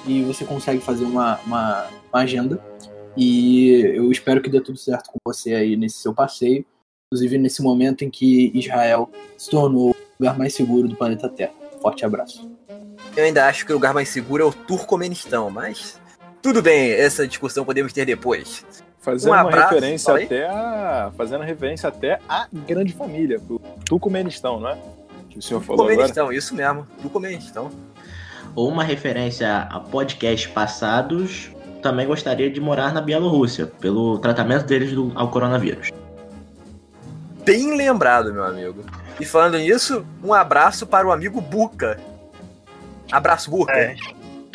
[0.08, 2.60] e você consegue fazer uma, uma, uma agenda.
[3.16, 6.66] E eu espero que dê tudo certo com você aí nesse seu passeio,
[7.08, 11.54] inclusive nesse momento em que Israel se tornou o lugar mais seguro do planeta Terra.
[11.82, 12.50] Forte abraço.
[13.16, 16.00] Eu ainda acho que o lugar mais seguro é o Turcomenistão, mas
[16.42, 18.64] tudo bem, essa discussão podemos ter depois.
[19.00, 20.26] Fazendo Um uma abraço, referência fala aí.
[20.26, 21.12] até a.
[21.18, 24.78] Fazendo referência até à grande família, pro Turcomenistão, não é?
[25.30, 25.96] Que o senhor falou agora.
[26.08, 27.72] Turcomenistão, isso mesmo, Turcomenistão.
[28.58, 31.52] Ou uma referência a podcast passados
[31.84, 35.92] também gostaria de morar na Bielorrússia, pelo tratamento deles do, ao coronavírus.
[37.46, 38.84] Bem lembrado, meu amigo.
[39.20, 42.00] E falando nisso, um abraço para o amigo Buca.
[43.12, 43.74] Abraço, Buca.
[43.74, 43.96] É,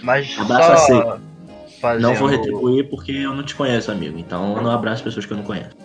[0.03, 1.21] mas Abraço só
[1.81, 2.03] fazendo...
[2.03, 4.19] Não vou retribuir porque eu não te conheço, amigo.
[4.19, 5.77] Então eu não abraço pessoas que eu não conheço.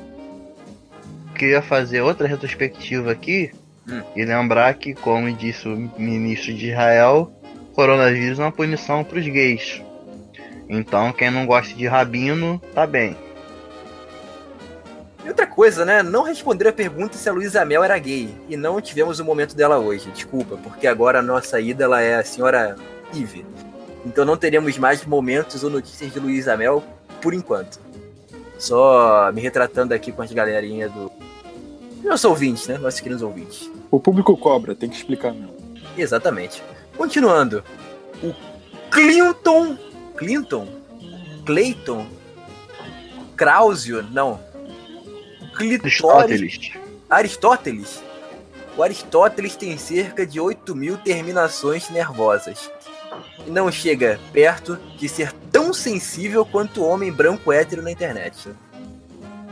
[1.35, 3.51] Queria fazer outra retrospectiva aqui
[3.89, 4.01] Hum.
[4.15, 7.31] e lembrar que, como disse o ministro de Israel,
[7.77, 9.83] coronavírus é uma punição para os gays.
[10.67, 13.15] Então, quem não gosta de rabino, tá bem.
[15.23, 16.01] E outra coisa, né?
[16.01, 18.33] Não responder a pergunta se a Luísa Mel era gay.
[18.49, 20.09] E não tivemos o momento dela hoje.
[20.09, 22.75] Desculpa, porque agora a nossa ídola é a senhora
[23.13, 23.45] Ive.
[24.03, 26.83] Então não teremos mais momentos ou notícias de Luísa Mel
[27.21, 27.79] por enquanto.
[28.57, 31.11] Só me retratando aqui com as galerinhas do.
[32.03, 32.79] Nossos ouvintes, né?
[32.79, 33.69] Nossos queridos ouvintes.
[33.91, 35.55] O público cobra, tem que explicar mesmo.
[35.95, 36.63] Exatamente.
[36.97, 37.63] Continuando.
[38.23, 38.33] O
[38.89, 39.77] Clinton.
[40.15, 40.67] Clinton?
[41.45, 42.07] Clayton?
[43.35, 44.03] Krausio?
[44.03, 44.39] Não.
[45.55, 46.01] Clitóris.
[46.03, 46.71] Aristóteles.
[47.09, 48.03] Aristóteles.
[48.75, 52.69] O Aristóteles tem cerca de 8 mil terminações nervosas.
[53.45, 58.49] E não chega perto de ser tão sensível quanto o homem branco hétero na internet.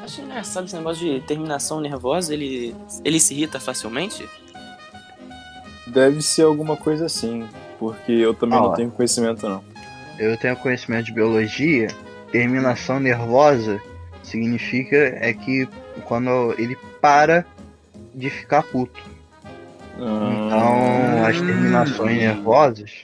[0.03, 4.29] Acho engraçado esse negócio de terminação nervosa, ele, ele se irrita facilmente?
[5.87, 7.47] Deve ser alguma coisa assim,
[7.79, 9.63] porque eu também Ah, não tenho conhecimento não.
[10.17, 11.87] Eu tenho conhecimento de biologia.
[12.31, 13.79] Terminação nervosa
[14.23, 15.67] significa é que
[16.05, 17.45] quando ele para
[18.13, 18.99] de ficar puto.
[19.97, 23.03] Então, as terminações nervosas,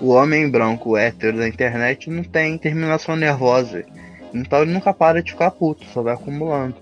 [0.00, 3.84] o homem branco hétero da internet não tem terminação nervosa.
[4.32, 6.76] Então ele nunca para de ficar puto, só vai acumulando.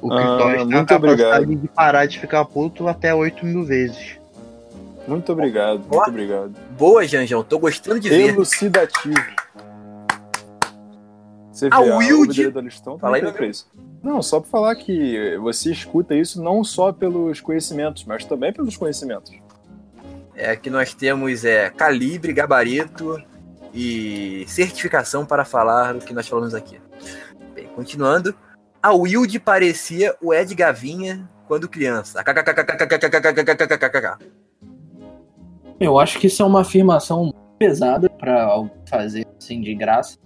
[0.00, 1.60] O Ah, clitóris tem a capacidade obrigado.
[1.62, 4.18] de parar de ficar puto até 8 mil vezes.
[5.06, 6.52] Muito obrigado, muito obrigado.
[6.76, 7.42] Boa, Janjão.
[7.44, 8.28] Tô gostando de ver.
[8.30, 9.14] Elucidativo.
[11.52, 12.50] Você vê, Ah, a Wilde...
[12.50, 13.22] da Listão Fala aí.
[14.02, 18.76] Não, só pra falar que você escuta isso não só pelos conhecimentos, mas também pelos
[18.76, 19.32] conhecimentos.
[20.34, 23.18] É que nós temos é, calibre, gabarito
[23.72, 26.78] e certificação para falar o que nós falamos aqui.
[27.54, 28.34] Bem, continuando.
[28.82, 32.22] A Wilde parecia o Ed Gavinha quando criança.
[32.22, 34.18] KKKKKKKKKKKKKKK.
[35.78, 40.18] Eu acho que isso é uma afirmação pesada pra fazer assim de graça.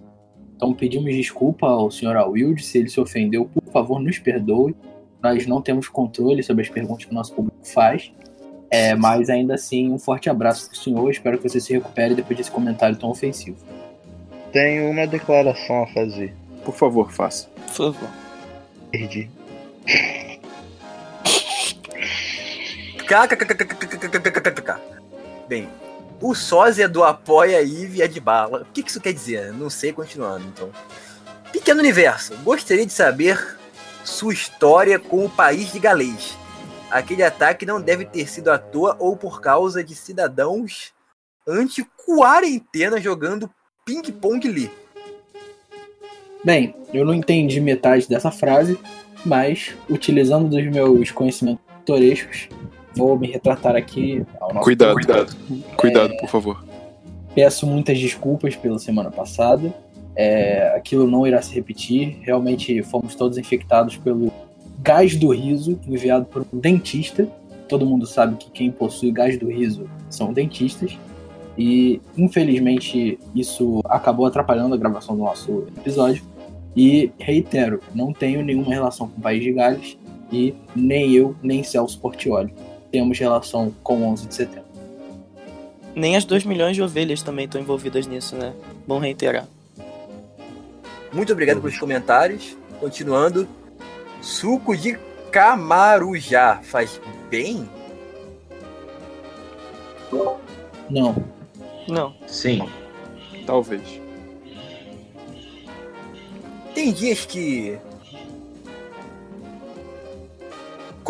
[0.55, 3.47] Então pedimos desculpa ao senhor Wilde se ele se ofendeu.
[3.47, 4.77] Por favor, nos perdoe.
[5.23, 8.13] Nós não temos controle sobre as perguntas que o nosso público faz.
[8.71, 11.11] É, mas ainda assim, um forte abraço pro senhor.
[11.11, 13.57] Espero que você se recupere depois desse comentário tão ofensivo.
[14.53, 16.35] Tenho uma declaração a fazer.
[16.65, 17.49] Por favor, faça.
[17.49, 18.09] Por favor.
[18.91, 19.31] Perdi.
[25.51, 25.69] Bem,
[26.21, 28.63] o sósia do apoia Ivy é de bala.
[28.63, 29.53] O que, que isso quer dizer?
[29.53, 30.71] Não sei, continuando então.
[31.51, 33.59] Pequeno Universo, gostaria de saber
[34.05, 36.39] sua história com o país de Galês.
[36.89, 40.93] Aquele ataque não deve ter sido à toa ou por causa de cidadãos
[41.45, 43.51] anti-quarentena jogando
[43.85, 44.71] ping-pong ali.
[46.45, 48.79] Bem, eu não entendi metade dessa frase,
[49.27, 52.49] mas utilizando dos meus conhecimentos pitorescos,
[53.01, 55.37] vou me retratar aqui ao nosso Cuidado, cuidado.
[55.77, 56.65] Cuidado, por favor.
[57.35, 59.73] Peço muitas desculpas pela semana passada.
[60.15, 62.19] É, aquilo não irá se repetir.
[62.21, 64.31] Realmente fomos todos infectados pelo
[64.83, 67.27] gás do riso enviado por um dentista.
[67.67, 70.99] Todo mundo sabe que quem possui gás do riso são dentistas.
[71.57, 76.23] E infelizmente isso acabou atrapalhando a gravação do nosso episódio.
[76.77, 79.99] E reitero, não tenho nenhuma relação com o País de Gales
[80.31, 82.53] e nem eu, nem Celso Portioli
[82.91, 84.71] temos relação com 11 de setembro.
[85.95, 88.53] Nem as 2 milhões de ovelhas também estão envolvidas nisso, né?
[88.87, 89.47] Bom reiterar.
[91.13, 92.57] Muito obrigado pelos comentários.
[92.79, 93.49] Continuando.
[94.23, 94.99] Suco de
[95.31, 97.69] camarujá faz bem?
[100.91, 101.15] Não,
[101.89, 102.15] Não.
[102.27, 102.69] Sim.
[103.47, 104.01] Talvez.
[106.75, 107.79] Tem dias que.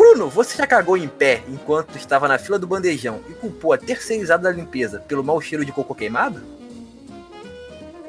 [0.01, 3.77] Bruno, você já cagou em pé enquanto estava na fila do bandejão e culpou a
[3.77, 6.41] terceirizada da limpeza pelo mau cheiro de cocô queimado?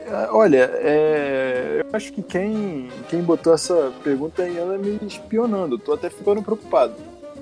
[0.07, 5.76] É, Olha, é, eu acho que quem, quem botou essa pergunta aí anda me espionando.
[5.76, 6.95] Tô até ficando preocupado.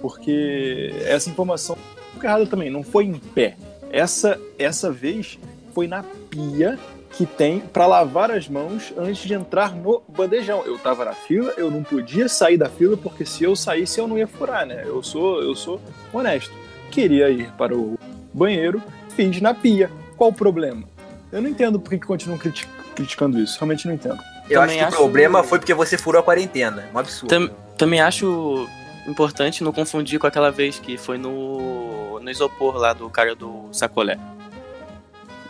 [0.03, 1.79] Porque essa informação
[2.21, 3.57] é errada também, não foi em pé.
[3.93, 5.39] Essa, essa vez
[5.73, 6.77] foi na pia
[7.13, 10.63] que tem para lavar as mãos antes de entrar no bandejão.
[10.65, 14.07] Eu tava na fila, eu não podia sair da fila porque se eu saísse eu
[14.09, 14.83] não ia furar, né?
[14.87, 15.81] Eu sou, eu sou
[16.13, 16.53] honesto.
[16.91, 17.99] Queria ir para o
[18.33, 18.83] banheiro,
[19.17, 19.91] fiz na pia.
[20.17, 20.85] Qual o problema?
[21.33, 23.59] Eu não entendo por que que continuam criti- criticando isso.
[23.59, 24.19] Realmente não entendo.
[24.49, 26.89] Eu acho Também que acho- o problema foi porque você furou a quarentena.
[26.95, 27.29] Um absurdo.
[27.29, 28.69] Tam- também acho
[29.07, 33.69] importante não confundir com aquela vez que foi no, no isopor lá do cara do
[33.73, 34.19] sacolé.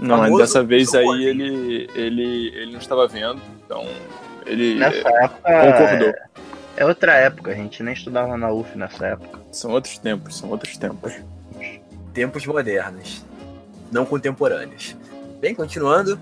[0.00, 3.86] Não, mas Famoso dessa vez aí ele, ele, ele não estava vendo, então
[4.46, 5.40] ele Nessa é, época.
[5.44, 6.14] concordou.
[6.76, 9.40] É outra época, a gente nem estudava na UF nessa época.
[9.52, 11.12] São outros tempos, são outros tempos.
[12.14, 13.22] Tempos modernos.
[13.92, 14.96] Não contemporâneos.
[15.40, 16.18] Bem, continuando.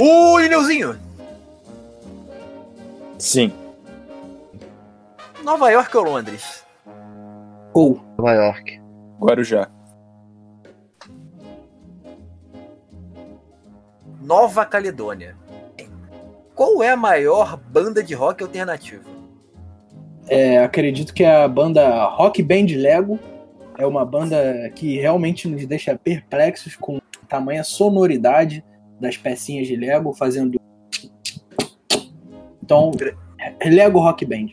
[0.00, 0.98] O Lineuzinho!
[3.18, 3.52] Sim.
[5.44, 6.64] Nova York ou Londres?
[7.74, 8.80] Ou, Nova York.
[9.20, 9.68] Guarujá.
[14.22, 15.36] Nova Caledônia.
[16.54, 19.10] Qual é a maior banda de rock alternativo?
[20.28, 23.18] é, acredito que a banda Rock Band Lego
[23.76, 28.64] é uma banda que realmente nos deixa perplexos com tamanha sonoridade
[29.00, 30.60] das pecinhas de Lego fazendo.
[32.62, 32.92] Então,
[33.64, 34.48] Lego Rock Band.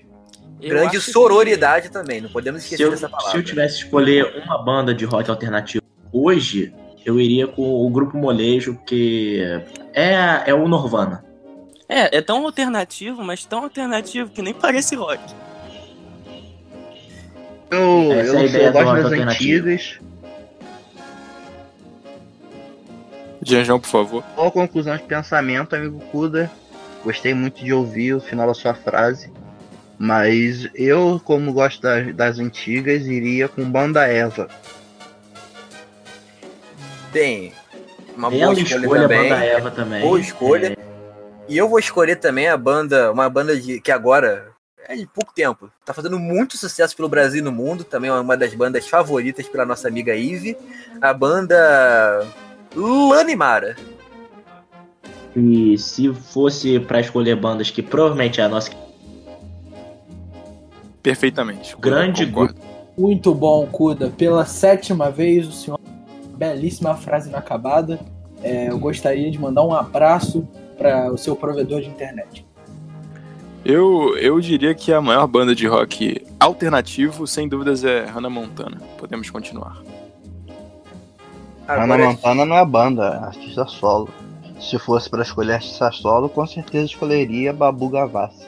[0.62, 3.32] Eu Grande acho que- sororidade também, não podemos esquecer eu, dessa palavra.
[3.32, 6.74] se eu tivesse que escolher uma banda de rock alternativo hoje,
[7.06, 9.42] eu iria com o grupo Molejo, que
[9.94, 11.24] é, é o Norvana.
[11.88, 15.22] É, é tão alternativo, mas tão alternativo que nem parece rock.
[17.72, 20.00] Eu, Essa eu, é a ideia eu do gosto das antigas.
[23.42, 24.24] Janjão, por favor.
[24.36, 26.52] Qual a conclusão de pensamento, amigo Kuda?
[27.04, 29.32] Gostei muito de ouvir o final da sua frase.
[29.98, 34.48] Mas eu, como gosto das, das antigas, iria com Banda Eva.
[37.12, 37.54] Bem,
[38.16, 39.30] uma Bela boa escolha, escolha, também.
[39.30, 40.02] Banda Eva também.
[40.02, 40.68] Boa escolha.
[40.74, 40.78] É,
[41.48, 44.52] E eu vou escolher também a banda, uma banda de, que agora
[44.88, 45.72] é de pouco tempo.
[45.86, 47.84] Tá fazendo muito sucesso pelo Brasil e no mundo.
[47.84, 50.58] Também é uma das bandas favoritas pela nossa amiga Ive.
[51.02, 52.28] A banda
[52.76, 53.76] Lanimara.
[55.36, 58.72] E se fosse pra escolher bandas que provavelmente é a nossa
[61.02, 61.76] Perfeitamente.
[61.80, 62.56] Grande Concordo.
[62.98, 64.10] Muito bom, Kuda.
[64.10, 65.79] Pela sétima vez, o senhor.
[66.40, 68.00] Belíssima frase inacabada.
[68.42, 72.48] É, eu gostaria de mandar um abraço para o seu provedor de internet.
[73.66, 78.78] Eu, eu diria que a maior banda de rock alternativo, sem dúvidas, é Hannah Montana.
[78.98, 79.84] Podemos continuar.
[81.68, 84.08] Hannah Agora, Montana não é banda, é artista solo.
[84.62, 88.48] Se fosse pra escolher artista solo, com certeza escolheria Babu Gavassi.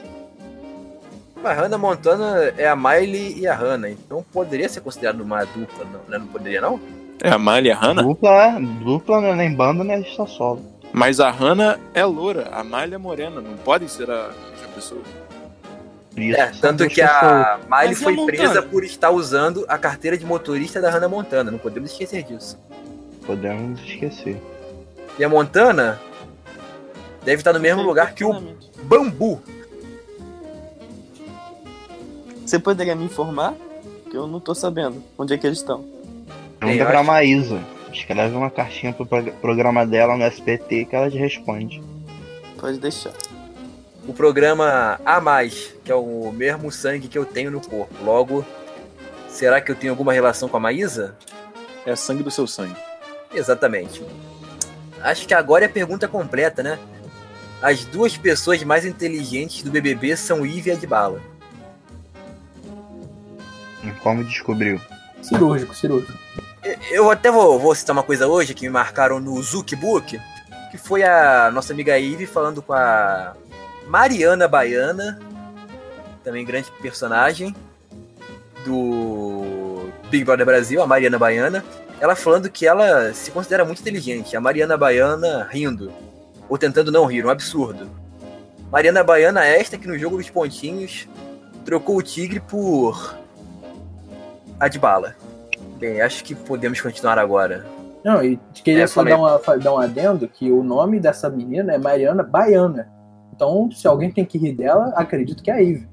[1.44, 3.90] a Hannah Montana é a Miley e a Hannah.
[3.90, 6.18] Então poderia ser considerado uma dupla, não, né?
[6.18, 6.80] não poderia não?
[7.22, 8.02] É a Miley e a Hannah?
[8.02, 10.60] Dupla, dupla não é nem banda nem artista solo.
[10.92, 13.40] Mas a Hannah é loura, a Miley é morena.
[13.40, 15.00] Não podem ser a mesma pessoa.
[16.16, 18.36] Isso, É, tanto que a Miley a foi Montana?
[18.38, 21.50] presa por estar usando a carteira de motorista da Hannah Montana.
[21.50, 22.58] Não podemos esquecer disso.
[23.24, 24.36] Podemos esquecer.
[25.18, 26.00] E a Montana
[27.24, 29.40] deve estar no mesmo lugar que o Bambu.
[32.44, 33.54] Você poderia me informar?
[34.10, 35.84] Que eu não tô sabendo onde é que eles estão.
[36.66, 37.60] Pergunta pra acho- Maísa.
[37.92, 41.82] Escreve uma cartinha pro prog- programa dela no SBT que ela te responde.
[42.58, 43.12] Pode deixar.
[44.08, 47.94] O programa A Mais, que é o mesmo sangue que eu tenho no corpo.
[48.02, 48.44] Logo,
[49.28, 51.16] será que eu tenho alguma relação com a Maísa?
[51.84, 52.76] É sangue do seu sangue.
[53.34, 54.02] Exatamente.
[55.02, 56.78] Acho que agora é a pergunta completa, né?
[57.60, 61.20] As duas pessoas mais inteligentes do BBB são Ivy e Adbala.
[64.02, 64.80] Como descobriu?
[65.20, 66.18] Cirúrgico, cirúrgico.
[66.90, 70.20] Eu até vou, vou citar uma coisa hoje que me marcaram no Zucbook,
[70.70, 73.34] que foi a nossa amiga Ivy falando com a
[73.88, 75.18] Mariana Baiana,
[76.22, 77.54] também grande personagem
[78.64, 81.64] do Big Brother Brasil, a Mariana Baiana.
[82.00, 84.36] Ela falando que ela se considera muito inteligente.
[84.36, 85.92] A Mariana Baiana rindo,
[86.48, 87.90] ou tentando não rir, um absurdo.
[88.70, 91.08] Mariana Baiana é esta que no jogo dos pontinhos
[91.64, 93.16] trocou o tigre por
[94.58, 95.16] Adbala.
[95.82, 97.66] Bem, acho que podemos continuar agora.
[98.04, 99.14] Não, e queria É, só falei.
[99.14, 102.88] dar, uma, dar um adendo que o nome dessa menina é Mariana Baiana.
[103.34, 105.88] Então, se alguém tem que rir dela, acredito que é a Ivy.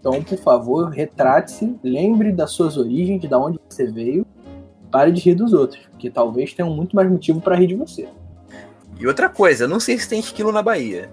[0.00, 4.26] Então, por favor, retrate-se, lembre das suas origens, de onde você veio,
[4.90, 8.08] pare de rir dos outros, porque talvez tenham muito mais motivo para rir de você.
[8.98, 11.12] E outra coisa, não sei se tem esquilo na Bahia.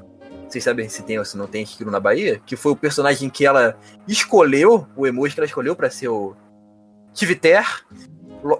[0.49, 2.41] Vocês sabem se tem ou se não tem esquilo na Bahia?
[2.43, 6.33] Que foi o personagem que ela escolheu, o emoji que ela escolheu pra ser o
[7.13, 7.65] Tiviter.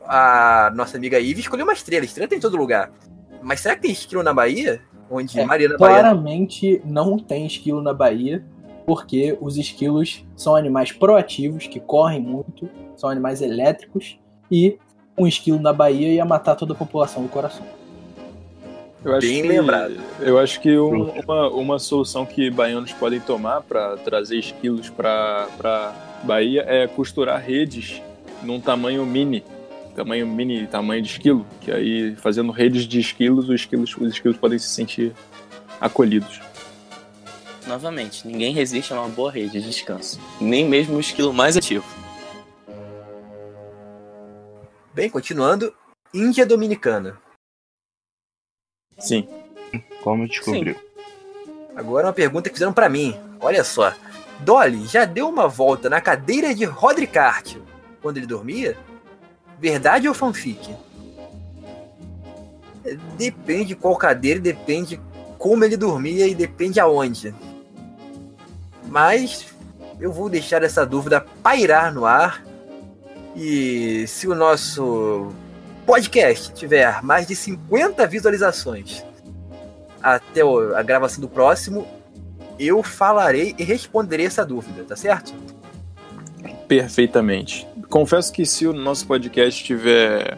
[0.08, 2.06] A nossa amiga Ivy escolheu uma estrela.
[2.06, 2.92] Estrela tem em todo lugar.
[3.42, 4.82] Mas será que tem esquilo na Bahia?
[5.10, 5.78] Onde É, Mariana.
[5.78, 8.44] Claramente não tem esquilo na Bahia,
[8.86, 14.18] porque os esquilos são animais proativos, que correm muito, são animais elétricos,
[14.52, 14.78] e
[15.18, 17.66] um esquilo na Bahia ia matar toda a população do coração.
[19.04, 19.94] Eu acho Bem que, lembrado.
[20.20, 25.94] Eu acho que um- uma, uma solução que baianos podem tomar para trazer esquilos para
[26.24, 28.02] Bahia é costurar redes
[28.42, 29.44] num tamanho mini.
[29.96, 31.46] Tamanho mini, tamanho de esquilo.
[31.62, 35.14] Que aí, fazendo redes de esquilos, os esquilos, os esquilos podem se sentir
[35.80, 36.42] acolhidos.
[37.66, 40.20] Novamente, ninguém resiste a uma boa rede de descanso.
[40.40, 41.86] Nem mesmo o esquilo mais ativo.
[44.94, 45.74] Bem, continuando.
[46.14, 47.18] Índia Dominicana.
[49.00, 49.28] Sim.
[50.02, 50.76] Como descobriu?
[51.76, 53.14] Agora uma pergunta que fizeram pra mim.
[53.40, 53.94] Olha só.
[54.40, 57.56] Dolly já deu uma volta na cadeira de Rodricart
[58.02, 58.78] quando ele dormia?
[59.60, 60.76] Verdade ou fanfic?
[62.86, 65.00] É, Depende qual cadeira, depende
[65.38, 67.34] como ele dormia e depende aonde.
[68.88, 69.46] Mas
[70.00, 72.44] eu vou deixar essa dúvida pairar no ar.
[73.36, 75.34] E se o nosso
[75.86, 79.04] podcast tiver mais de 50 visualizações
[80.02, 80.42] até
[80.76, 81.86] a gravação do próximo,
[82.58, 85.34] eu falarei e responderei essa dúvida, tá certo?
[86.68, 87.68] Perfeitamente.
[87.96, 90.38] Confesso que se o nosso podcast tiver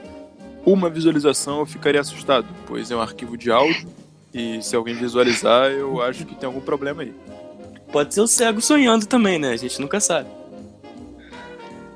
[0.64, 3.88] uma visualização, eu ficaria assustado, pois é um arquivo de áudio
[4.32, 7.12] e se alguém visualizar, eu acho que tem algum problema aí.
[7.92, 9.54] Pode ser o cego sonhando também, né?
[9.54, 10.30] A gente nunca sabe.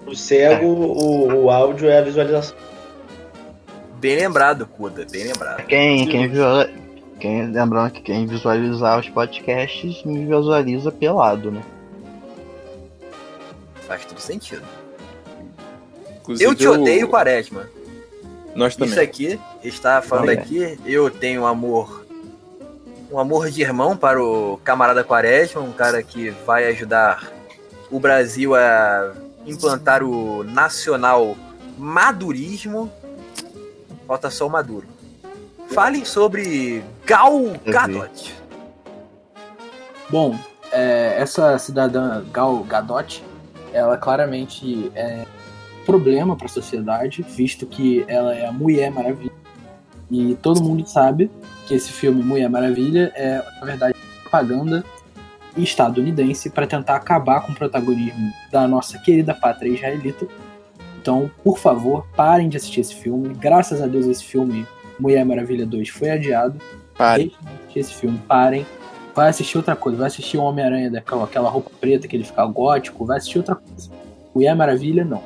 [0.07, 2.57] O cego, o, o áudio é a visualização.
[3.99, 5.63] Bem lembrado, Kuda, bem lembrado.
[5.67, 6.73] Quem, quem, visualiza,
[7.19, 11.61] quem, lembrando que quem visualizar os podcasts me visualiza pelado, né?
[13.85, 14.80] Faz todo sentido.
[16.21, 17.69] Inclusive, Eu te odeio, Quaresma.
[18.55, 18.91] Nós também.
[18.91, 20.39] Isso aqui, está falando Também.
[20.39, 22.05] aqui, eu tenho um amor.
[23.11, 27.31] Um amor de irmão para o camarada Quaresma, um cara que vai ajudar
[27.89, 29.13] o Brasil a
[29.45, 31.35] implantar o nacional
[31.77, 32.91] madurismo.
[34.07, 34.87] Falta só o Maduro.
[35.69, 38.33] Fale sobre Gal Gadot.
[40.09, 40.37] Bom,
[40.71, 43.23] é, essa cidadã Gal Gadot,
[43.73, 45.25] ela claramente é
[45.85, 49.31] problema para a sociedade, visto que ela é a Mulher Maravilha.
[50.09, 51.31] E todo mundo sabe
[51.67, 54.83] que esse filme Mulher Maravilha é, na verdade, propaganda
[55.57, 60.27] estadunidense para tentar acabar com o protagonismo da nossa querida pátria israelita.
[61.01, 63.33] Então, por favor, parem de assistir esse filme.
[63.33, 64.67] Graças a Deus, esse filme
[64.99, 66.59] Mulher Maravilha 2 foi adiado.
[66.97, 67.23] Pare.
[67.23, 68.65] Deixem de assistir esse filme, parem.
[69.15, 72.45] Vai assistir outra coisa, vai assistir o Homem-Aranha daquela aquela roupa preta que ele fica
[72.45, 73.89] gótico, vai assistir outra coisa.
[74.33, 75.21] Mulher Maravilha, não.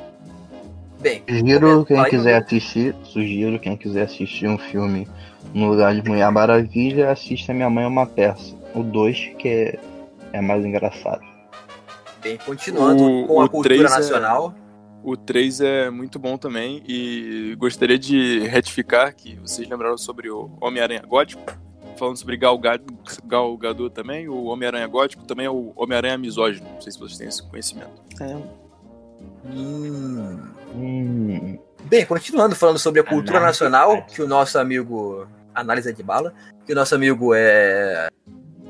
[1.00, 5.06] Bem, Sugiro quem quiser assistir, sugiro quem quiser assistir um filme
[5.54, 8.54] no lugar de Mulher Maravilha, assista Minha Mãe é uma Peça.
[8.74, 9.78] O 2, que é,
[10.32, 11.20] é mais engraçado.
[12.22, 14.54] bem, continuando O- com a cultura é- nacional.
[15.04, 20.50] O 3 é muito bom também e gostaria de retificar que vocês lembraram sobre o
[20.60, 21.44] Homem-Aranha Gótico,
[21.96, 22.82] falando sobre Gal, Gad-
[23.24, 27.16] Gal Gadot também, o Homem-Aranha Gótico também é o Homem-Aranha Misógino, não sei se vocês
[27.18, 27.92] têm esse conhecimento.
[29.48, 30.38] Hum.
[30.74, 35.26] Hum, Bem, continuando falando sobre a cultura Análise nacional, que o nosso amigo.
[35.54, 36.34] Análise de bala,
[36.66, 38.08] que o nosso amigo é.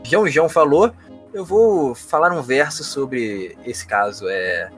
[0.05, 0.93] João João falou,
[1.35, 4.29] eu vou falar um verso sobre esse caso.
[4.29, 4.71] É.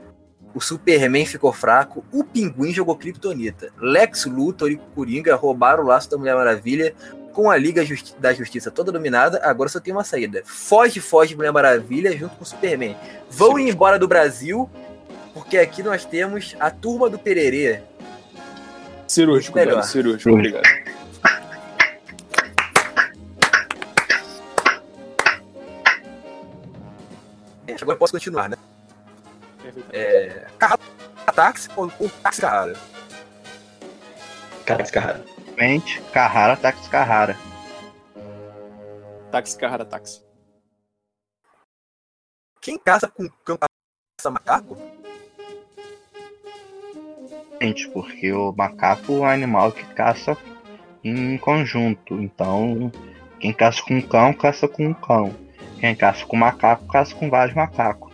[0.54, 3.70] O Superman ficou fraco, o Pinguim jogou Kryptonita.
[3.78, 6.94] Lex Luthor e Coringa roubaram o laço da Mulher Maravilha
[7.34, 10.42] com a Liga Justi- da Justiça toda dominada, agora só tem uma saída.
[10.44, 12.96] Foge, foge, Mulher Maravilha junto com o Superman.
[13.30, 14.68] Vão embora do Brasil,
[15.38, 17.80] porque aqui nós temos a turma do Pererê.
[19.06, 19.76] Cirúrgico, Melhor.
[19.76, 20.64] velho, cirúrgico, obrigado.
[27.68, 28.56] Gente, agora eu posso continuar, né?
[29.92, 30.48] É.
[30.58, 30.80] Carrara
[31.32, 32.76] táxi ou, ou táxi Carrara?
[34.66, 35.24] Cara, descarrado.
[35.56, 37.36] Mente, Carrara, Táxi Carrara.
[39.30, 40.20] Táxi, Carrara, táxi.
[42.60, 44.97] Quem caça com cão caça macaco?
[47.60, 50.36] Gente, porque o macaco é um animal que caça
[51.02, 52.14] em conjunto.
[52.14, 52.92] Então,
[53.40, 55.34] quem caça com um cão, caça com um cão.
[55.80, 58.12] Quem caça com macaco, caça com vários macacos.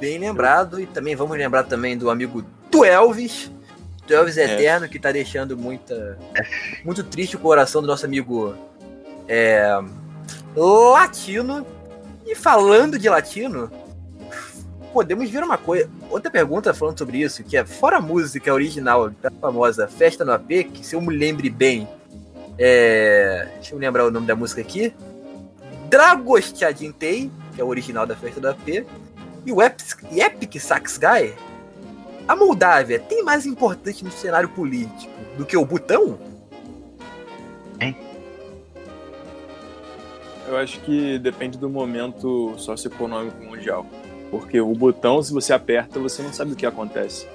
[0.00, 0.80] Bem lembrado.
[0.80, 3.50] E também vamos lembrar também do amigo do Elvis.
[4.06, 4.44] Do Elvis É.
[4.44, 6.18] Eterno, que tá deixando muita,
[6.84, 8.54] muito triste o coração do nosso amigo
[9.28, 9.78] é,
[10.54, 11.66] latino.
[12.26, 13.70] E falando de latino,
[14.92, 15.90] podemos ver uma coisa.
[16.10, 20.32] Outra pergunta falando sobre isso, que é fora a música original da famosa Festa no
[20.32, 21.88] AP, que se eu me lembre bem,
[22.58, 24.92] é, deixa eu lembrar o nome da música aqui.
[25.88, 28.84] Dragostiadintei, que é o original da Festa do AP,
[29.46, 31.32] e o Epic, Epic Sax Guy.
[32.26, 36.18] A Moldávia tem mais importante no cenário político do que o Butão?
[40.50, 43.86] Eu acho que depende do momento socioeconômico mundial.
[44.30, 47.26] Porque o botão, se você aperta, você não sabe o que acontece.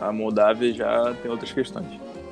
[0.00, 1.86] A Moldávia já tem outras questões.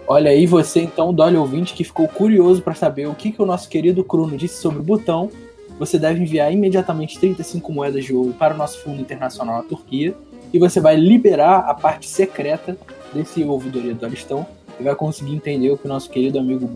[0.07, 3.47] Olha aí você então, Dolly ouvinte, que ficou curioso para saber o que, que o
[3.47, 5.31] nosso querido Cruno disse sobre o botão.
[5.79, 10.15] Você deve enviar imediatamente 35 moedas de ouro para o nosso fundo internacional na Turquia
[10.53, 12.77] e você vai liberar a parte secreta
[13.13, 14.47] desse ouvidoria do Alistão
[14.79, 16.71] e vai conseguir entender o que o nosso querido amigo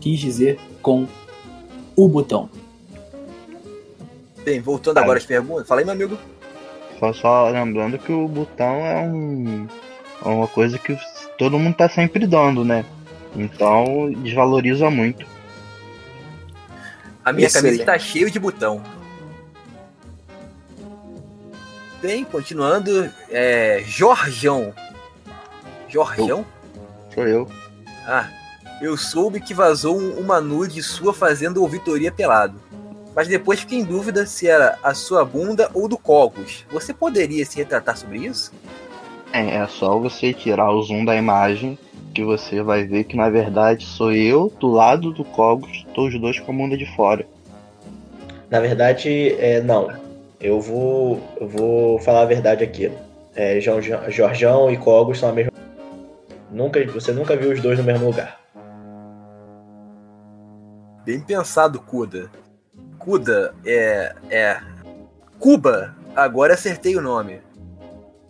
[0.00, 1.06] quis dizer com
[1.96, 2.48] o botão.
[4.44, 5.66] Bem, voltando agora às perguntas.
[5.66, 6.18] Fala aí, meu amigo.
[6.98, 9.66] Só, só lembrando que o botão é um
[10.24, 10.98] é uma coisa que
[11.38, 12.84] todo mundo tá sempre dando, né?
[13.34, 15.26] Então desvaloriza muito.
[17.24, 17.78] A minha Excelente.
[17.78, 18.82] camisa tá cheia de botão.
[22.00, 23.82] Bem, continuando, é.
[23.86, 24.72] Jorjão.
[25.88, 26.44] Jorjão?
[27.14, 27.48] Sou eu.
[28.06, 28.28] Ah,
[28.80, 32.60] eu soube que vazou um- uma nude sua fazendo ouvidoria pelado.
[33.16, 36.66] Mas depois fiquei em dúvida se era a sua bunda ou do Cogos.
[36.70, 38.52] Você poderia se retratar sobre isso?
[39.32, 41.78] É, é só você tirar o zoom da imagem
[42.14, 46.20] que você vai ver que na verdade sou eu do lado do Cogos, tô os
[46.20, 47.26] dois com a bunda de fora.
[48.50, 49.90] Na verdade, é, não.
[50.38, 52.92] Eu vou, eu vou falar a verdade aqui.
[53.34, 55.52] É, Jorjão, Jorjão e Cogos são a mesma.
[56.50, 58.38] Nunca, você nunca viu os dois no mesmo lugar.
[61.02, 62.30] Bem pensado, Kuda.
[63.06, 64.12] Kuda é.
[64.30, 64.60] é.
[65.38, 65.94] Cuba!
[66.16, 67.40] Agora acertei o nome.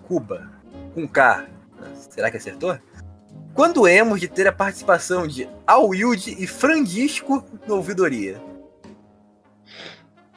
[0.07, 0.51] Cuba.
[0.93, 1.47] Com K.
[2.11, 2.79] Será que acertou?
[3.55, 8.39] Quando hemos de ter a participação de Alwilde e Frandisco no ouvidoria?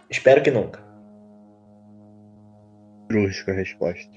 [0.10, 0.80] Espero que nunca.
[3.10, 4.10] Brusca a resposta.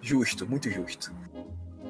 [0.00, 1.12] Justo, muito justo.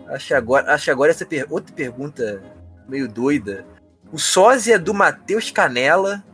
[0.09, 2.43] Acho agora, acho agora essa per- outra pergunta
[2.89, 3.65] meio doida.
[4.11, 6.25] O sósia do Matheus Canela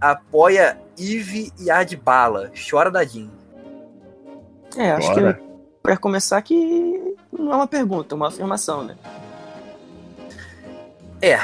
[0.00, 2.50] apoia Ive e Adbala.
[2.68, 3.30] Chora da Jean.
[4.76, 5.34] É, acho Bora.
[5.34, 5.42] que
[5.82, 8.96] pra começar que não é uma pergunta, é uma afirmação, né?
[11.22, 11.38] É.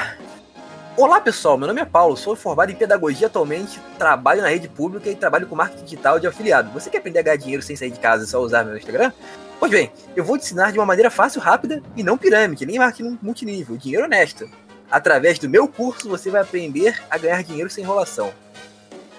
[0.95, 5.09] Olá pessoal, meu nome é Paulo, sou formado em pedagogia atualmente, trabalho na rede pública
[5.09, 6.69] e trabalho com marketing digital de afiliado.
[6.69, 9.11] Você quer aprender a ganhar dinheiro sem sair de casa e só usar meu Instagram?
[9.59, 12.77] Pois bem, eu vou te ensinar de uma maneira fácil, rápida e não pirâmide, nem
[12.77, 14.47] marketing multinível, dinheiro honesto.
[14.89, 18.31] Através do meu curso você vai aprender a ganhar dinheiro sem enrolação.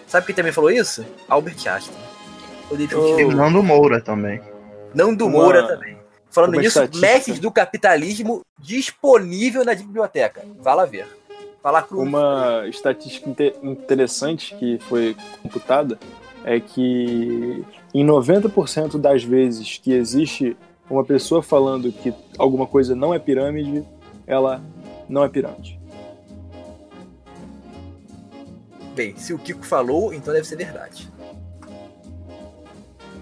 [0.06, 1.04] Sabe quem também falou isso?
[1.28, 1.96] Albert Einstein.
[2.70, 3.20] O.
[3.20, 4.40] E Nando Moura também.
[4.94, 5.98] Nando Uma- Moura também.
[6.30, 6.80] Falando uma nisso.
[6.96, 10.42] Mestres do Capitalismo disponível na biblioteca.
[10.60, 11.06] Vá lá ver.
[11.62, 12.00] Fala cru.
[12.00, 15.98] Uma estatística inte- interessante que foi computada
[16.44, 20.56] é que em 90% das vezes que existe
[20.90, 23.82] uma pessoa falando que alguma coisa não é pirâmide,
[24.26, 24.60] ela
[25.08, 25.80] não é pirâmide.
[28.94, 31.12] Bem, se o Kiko falou, então deve ser verdade.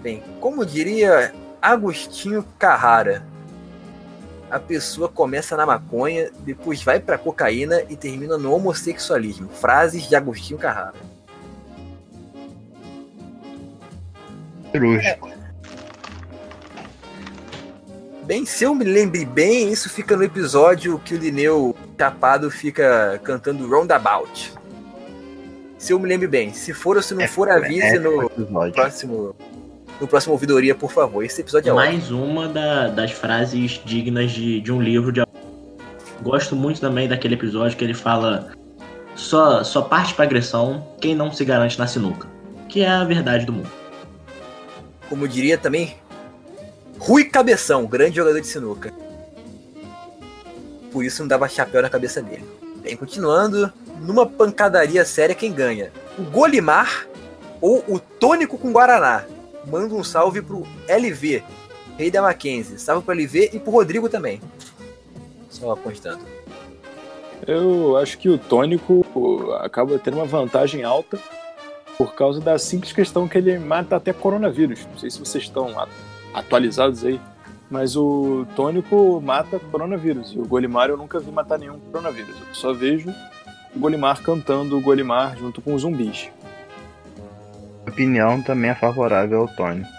[0.01, 3.25] Bem, como diria Agostinho Carrara,
[4.51, 9.49] a pessoa começa na maconha, depois vai pra cocaína e termina no homossexualismo.
[9.49, 10.93] Frases de Agostinho Carrara.
[14.71, 15.32] Brusco.
[18.25, 23.19] Bem, se eu me lembre bem, isso fica no episódio que o Lineu Chapado fica
[23.23, 24.53] cantando Roundabout.
[25.77, 26.53] Se eu me lembro bem.
[26.53, 28.73] Se for ou se não for, avise É, no episódio.
[28.73, 29.35] próximo.
[29.99, 31.23] No próximo ouvidoria, por favor.
[31.23, 31.91] Esse episódio é ótimo.
[31.91, 35.21] Mais uma da- das frases dignas de, de um livro de
[36.21, 38.53] Gosto muito também daquele episódio que ele fala
[39.13, 42.25] só, só parte pra agressão quem não se garante na sinuca.
[42.69, 43.69] Que é a verdade do mundo.
[45.09, 45.95] Como diria também,
[47.05, 48.93] Rui Cabeção, grande jogador de sinuca.
[50.89, 52.45] Por isso não dava chapéu na cabeça dele.
[52.77, 55.91] Bem, continuando, numa pancadaria séria, quem ganha?
[56.17, 57.05] O Golimar
[57.59, 59.25] ou o Tônico com Guaraná?
[59.67, 61.43] Manda um salve pro LV,
[61.97, 62.79] rei da Mackenzie.
[62.79, 64.41] Salve pro LV e pro Rodrigo também.
[65.49, 66.23] Só constando.
[67.45, 71.19] Eu acho que o tônico acaba tendo uma vantagem alta
[71.97, 74.85] por causa da simples questão que ele mata até coronavírus.
[74.89, 75.77] Não sei se vocês estão
[76.33, 77.19] atualizados aí,
[77.69, 80.31] mas o tônico mata coronavírus.
[80.33, 82.35] E o Golimar eu nunca vi matar nenhum coronavírus.
[82.47, 83.13] Eu só vejo
[83.75, 86.29] o Golimar cantando o Golimar junto com os zumbis.
[87.83, 89.89] Minha opinião também é favorável ao tônico.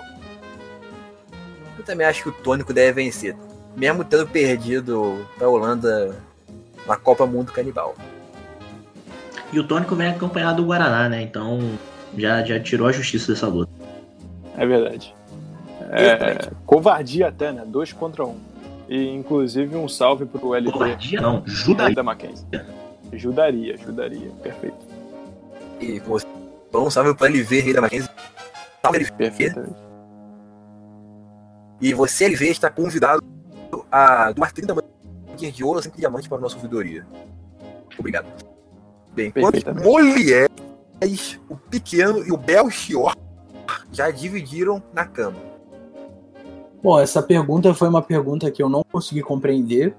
[1.78, 3.37] Eu também acho que o Tônico deve vencer.
[3.76, 6.16] Mesmo tendo perdido pra Holanda
[6.87, 7.95] na Copa Mundo Canibal.
[9.53, 11.22] E o tônico vem acompanhado do Guaraná, né?
[11.22, 11.78] Então
[12.16, 13.70] já, já tirou a justiça dessa luta.
[14.57, 15.14] É verdade.
[15.91, 17.64] É, covardia até, né?
[17.66, 18.39] Dois contra um.
[18.89, 21.95] E inclusive um salve pro LT Covardia não, judaísmo.
[21.95, 22.47] da Mackenzie.
[23.12, 24.31] Ajudaria, ajudaria.
[24.43, 24.77] Perfeito.
[25.81, 26.27] E você,
[26.70, 28.11] bom, salve para LV, Rei da Mackenzie.
[28.83, 29.12] Salve LV.
[29.12, 29.77] Perfeitamente.
[31.81, 33.22] E você, LV, está convidado
[33.91, 37.07] a doar 30 manguinhas de ouro, 5 diamantes para a nossa ouvidoria.
[37.99, 38.27] Obrigado.
[39.12, 39.87] Bem, Perfeitamente.
[39.87, 40.49] Moliés,
[41.49, 43.14] o Pequeno e o Belchior
[43.93, 45.53] já dividiram na cama.
[46.85, 49.97] Bom, essa pergunta foi uma pergunta que eu não consegui compreender,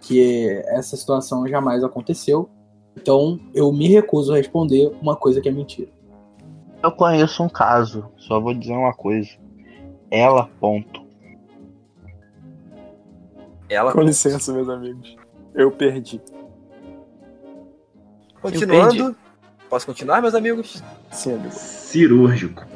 [0.00, 2.50] que essa situação jamais aconteceu.
[2.96, 5.88] Então eu me recuso a responder uma coisa que é mentira.
[6.82, 9.30] Eu conheço um caso, só vou dizer uma coisa.
[10.10, 11.06] Ela, ponto.
[13.68, 15.16] Ela, Com licença, meus amigos.
[15.54, 16.20] Eu perdi.
[18.42, 19.14] continuando.
[19.70, 20.82] Posso continuar, meus amigos?
[21.12, 21.52] Sim, amigo.
[21.52, 22.66] Cirúrgico.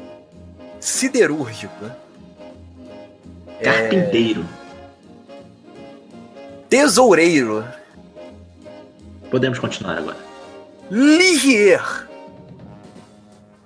[0.79, 1.85] Siderúrgico.
[1.85, 2.02] É,
[3.63, 4.45] Carpinteiro.
[6.69, 7.65] tesoureiro.
[9.29, 10.17] Podemos continuar agora.
[10.89, 12.09] Ligier.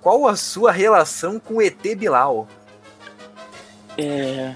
[0.00, 2.46] Qual a sua relação com o ET Bilal?
[3.96, 4.54] É.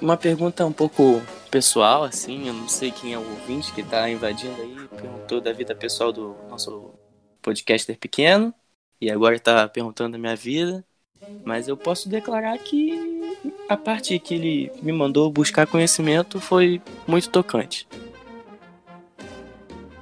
[0.00, 4.10] Uma pergunta um pouco pessoal, assim, eu não sei quem é o ouvinte que tá
[4.10, 6.92] invadindo aí, perguntou da vida pessoal do nosso
[7.40, 8.52] podcaster pequeno,
[9.00, 10.84] e agora tá perguntando da minha vida,
[11.44, 17.28] mas eu posso declarar que a parte que ele me mandou buscar conhecimento foi muito
[17.28, 17.86] tocante.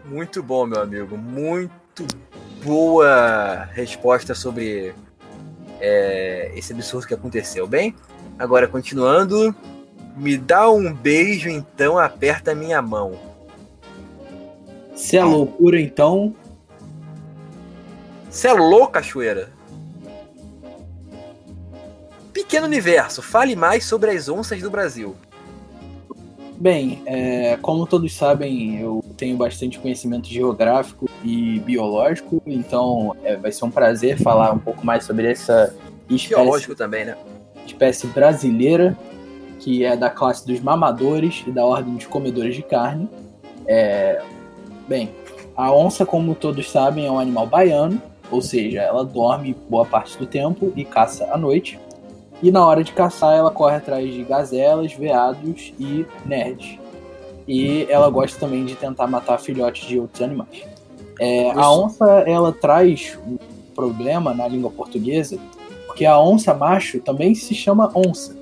[0.04, 1.16] Muito bom, meu amigo.
[1.16, 2.06] Muito
[2.62, 4.94] boa resposta sobre
[5.80, 7.66] é, esse absurdo que aconteceu.
[7.66, 7.94] Bem,
[8.38, 9.54] agora continuando.
[10.16, 13.18] Me dá um beijo, então aperta minha mão.
[14.94, 16.34] Se é loucura, então,
[18.30, 19.50] Você é louco, cachoeira?
[22.32, 25.14] Pequeno universo, fale mais sobre as onças do Brasil.
[26.56, 33.52] bem, é, como todos sabem, eu tenho bastante conhecimento geográfico e biológico, então é, vai
[33.52, 35.74] ser um prazer falar um pouco mais sobre essa
[36.08, 37.16] espécie, Geológico também, né?
[37.66, 38.96] espécie brasileira,
[39.58, 43.08] que é da classe dos mamadores e da ordem dos comedores de carne.
[43.66, 44.22] É,
[44.88, 45.10] bem,
[45.56, 50.16] a onça, como todos sabem, é um animal baiano, ou seja, ela dorme boa parte
[50.18, 51.78] do tempo e caça à noite.
[52.42, 56.78] E na hora de caçar, ela corre atrás de gazelas, veados e nerds.
[57.46, 60.64] E ela gosta também de tentar matar filhotes de outros animais.
[61.20, 63.38] É, a onça, ela traz um
[63.74, 65.38] problema na língua portuguesa,
[65.86, 68.36] porque a onça macho também se chama onça.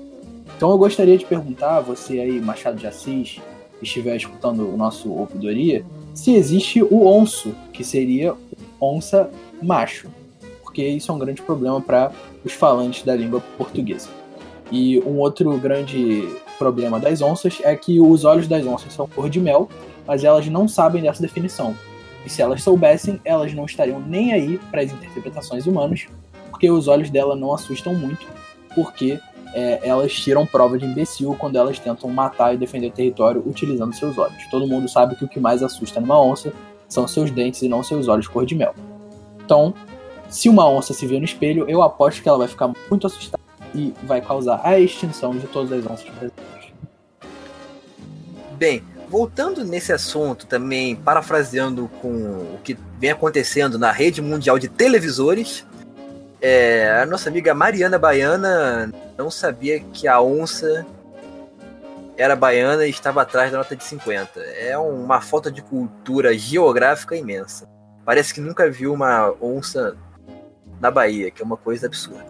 [0.57, 3.39] Então eu gostaria de perguntar a você aí, Machado de Assis,
[3.79, 8.33] que estiver escutando o nosso ouvidoria, se existe o onço, que seria
[8.79, 9.29] onça
[9.61, 10.07] macho.
[10.71, 12.13] Porque isso é um grande problema para
[12.45, 14.07] os falantes da língua portuguesa.
[14.71, 19.29] E um outro grande problema das onças é que os olhos das onças são cor
[19.29, 19.67] de mel,
[20.07, 21.75] mas elas não sabem dessa definição.
[22.25, 26.07] E se elas soubessem, elas não estariam nem aí para as interpretações humanas,
[26.49, 28.25] porque os olhos dela não assustam muito,
[28.73, 29.19] porque
[29.53, 33.93] é, elas tiram prova de imbecil quando elas tentam matar e defender o território utilizando
[33.93, 34.41] seus olhos.
[34.49, 36.53] Todo mundo sabe que o que mais assusta numa onça
[36.87, 38.73] são seus dentes e não seus olhos cor de mel.
[39.43, 39.73] Então,
[40.31, 43.43] se uma onça se vê no espelho, eu aposto que ela vai ficar muito assustada
[43.75, 46.71] e vai causar a extinção de todas as onças brasileiras.
[48.53, 54.69] Bem, voltando nesse assunto também, parafraseando com o que vem acontecendo na rede mundial de
[54.69, 55.67] televisores,
[56.41, 60.85] é, a nossa amiga Mariana Baiana não sabia que a onça
[62.17, 64.39] era baiana e estava atrás da nota de 50.
[64.39, 67.67] É uma falta de cultura geográfica imensa.
[68.05, 69.95] Parece que nunca viu uma onça
[70.81, 72.25] na Bahia, que é uma coisa absurda.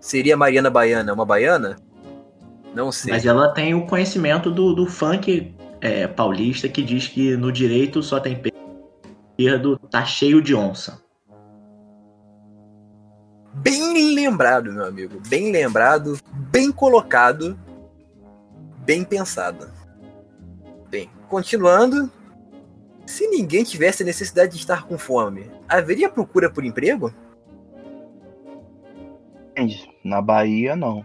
[0.00, 1.76] Seria Mariana Baiana uma baiana?
[2.74, 3.12] Não sei.
[3.12, 8.02] Mas ela tem o conhecimento do, do funk é, paulista que diz que no direito
[8.02, 8.50] só tem pé
[9.38, 11.00] esquerdo, tá cheio de onça.
[13.54, 15.20] Bem lembrado, meu amigo.
[15.28, 17.58] Bem lembrado, bem colocado,
[18.84, 19.70] bem pensado.
[20.88, 22.10] Bem, continuando.
[23.06, 27.12] Se ninguém tivesse a necessidade de estar com fome, haveria procura por emprego?
[30.04, 31.04] Na Bahia, não.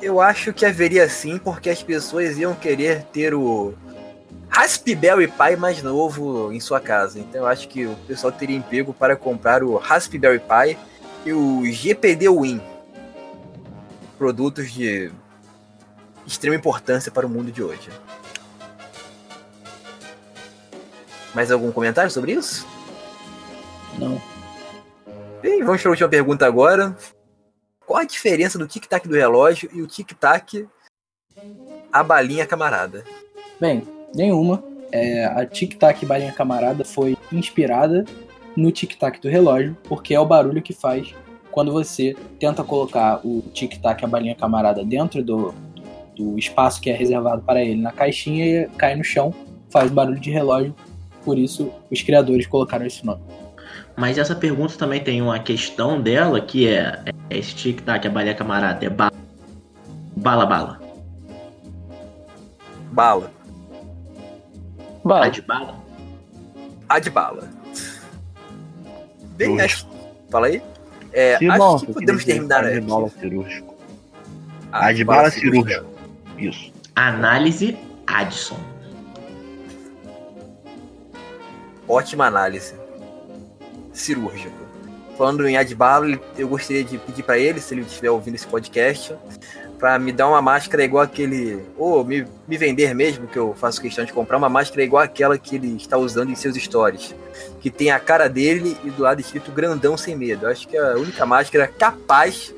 [0.00, 3.74] Eu acho que haveria sim, porque as pessoas iam querer ter o
[4.48, 7.18] Raspberry Pi mais novo em sua casa.
[7.18, 10.78] Então eu acho que o pessoal teria emprego para comprar o Raspberry Pi
[11.26, 12.60] e o GPD Win.
[14.16, 15.10] Produtos de
[16.26, 17.90] extrema importância para o mundo de hoje.
[21.34, 22.66] Mais algum comentário sobre isso?
[23.98, 24.20] Não.
[25.42, 26.96] Bem, vamos para a última pergunta agora.
[27.86, 30.66] Qual a diferença do tic-tac do relógio e o tic-tac
[31.92, 33.04] a balinha camarada?
[33.60, 34.62] Bem, Nenhuma.
[34.92, 38.04] É, a Tic Tac Balinha Camarada foi inspirada
[38.56, 41.12] no Tic Tac do relógio, porque é o barulho que faz
[41.50, 45.52] quando você tenta colocar o Tic Tac a Balinha Camarada dentro do,
[46.14, 49.34] do espaço que é reservado para ele na caixinha e cai no chão,
[49.68, 50.74] faz barulho de relógio.
[51.24, 53.22] Por isso, os criadores colocaram esse nome.
[53.96, 58.34] Mas essa pergunta também tem uma questão dela, que é, é esse tic-tac, a balinha
[58.34, 59.12] camarada, é bala,
[60.16, 60.80] bala, bala.
[62.92, 63.30] Bala.
[65.04, 65.28] A Bala.
[65.30, 65.74] de bala?
[66.88, 67.48] A de bala.
[69.36, 69.86] Bem, acho.
[70.30, 70.62] Fala aí.
[71.12, 72.80] É, Se acho não, que podemos queria terminar aqui.
[72.80, 73.74] de bala cirúrgico.
[74.72, 75.86] A de bala cirúrgico.
[76.38, 76.72] Isso.
[76.96, 78.56] Análise Addison.
[81.88, 82.74] Ótima análise.
[83.92, 84.64] Cirúrgico.
[85.16, 89.14] Falando em Adbalo, eu gostaria de pedir pra ele, se ele estiver ouvindo esse podcast,
[89.78, 91.62] pra me dar uma máscara igual aquele.
[91.76, 95.38] Ou me, me vender mesmo, que eu faço questão de comprar, uma máscara igual aquela
[95.38, 97.14] que ele está usando em seus stories.
[97.60, 100.46] Que tem a cara dele e do lado escrito grandão sem medo.
[100.46, 102.52] Eu acho que é a única máscara capaz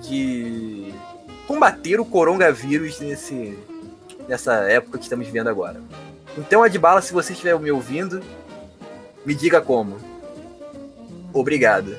[0.00, 0.94] de
[1.46, 3.58] combater o coronavírus nesse,
[4.26, 5.80] nessa época que estamos vivendo agora.
[6.38, 8.22] Então, Adbala, se você estiver me ouvindo,
[9.24, 9.98] me diga como.
[11.32, 11.96] Obrigado.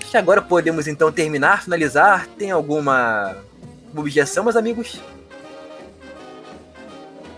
[0.00, 2.26] Acho que agora podemos então terminar, finalizar.
[2.38, 3.36] Tem alguma
[3.94, 5.00] objeção, meus amigos?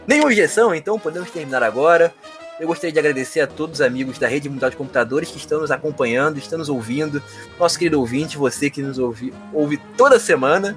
[0.07, 2.13] Nenhuma objeção, então podemos terminar agora.
[2.61, 5.61] Eu gostaria de agradecer a todos os amigos da Rede Mundial de Computadores que estão
[5.61, 7.23] nos acompanhando, estão nos ouvindo.
[7.59, 10.77] Nosso querido ouvinte, você que nos ouve, ouve toda semana,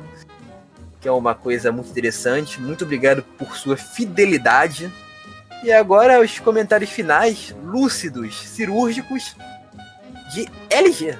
[1.01, 2.59] que é uma coisa muito interessante.
[2.61, 4.91] Muito obrigado por sua fidelidade.
[5.63, 9.35] E agora os comentários finais, lúcidos, cirúrgicos,
[10.33, 11.17] de LG.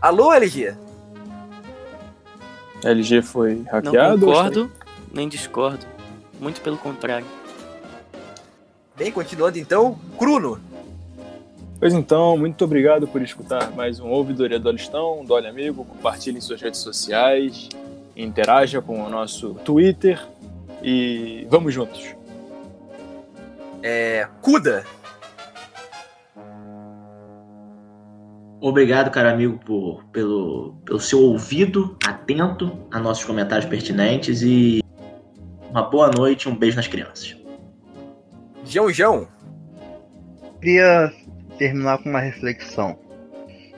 [0.00, 0.74] Alô, LG?
[2.82, 4.26] LG foi Não hackeado?
[4.26, 4.72] ou concordo,
[5.12, 5.86] nem discordo.
[6.40, 7.26] Muito pelo contrário.
[8.96, 10.60] Bem, continuando então, Cruno.
[11.78, 15.84] Pois então, muito obrigado por escutar mais um Ouvidoria do Alistão, Dolly Amigo.
[15.84, 17.68] Compartilhe em suas redes sociais,
[18.16, 20.20] interaja com o nosso Twitter
[20.82, 22.14] e vamos juntos.
[23.82, 24.84] É, Kuda.
[28.60, 34.80] Obrigado, caro amigo, por, pelo, pelo seu ouvido atento a nossos comentários pertinentes e
[35.68, 37.36] uma boa noite um beijo nas crianças.
[38.64, 39.26] João João.
[40.60, 41.12] Queria
[41.58, 42.96] terminar com uma reflexão.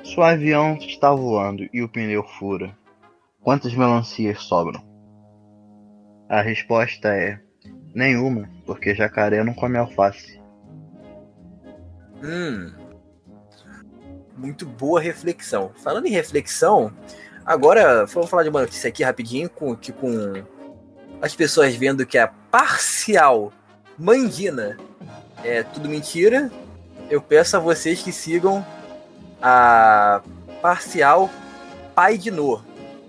[0.05, 2.77] Se o avião está voando e o pneu fura,
[3.41, 4.85] quantas melancias sobram?
[6.29, 7.41] A resposta é
[7.95, 10.41] nenhuma, porque jacaré não come alface.
[12.23, 12.73] Hum.
[14.37, 15.71] Muito boa reflexão.
[15.77, 16.93] Falando em reflexão,
[17.47, 20.43] agora vamos falar de uma notícia aqui rapidinho, com, que com
[21.23, 23.53] as pessoas vendo que a parcial
[23.97, 24.77] Mandina
[25.45, 26.51] é tudo mentira,
[27.09, 28.65] eu peço a vocês que sigam
[29.41, 30.21] a
[30.61, 31.31] parcial
[31.95, 32.65] Pai de No.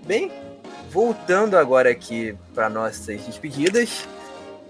[0.06, 0.30] Bem,
[0.90, 4.06] voltando agora aqui para nossas despedidas.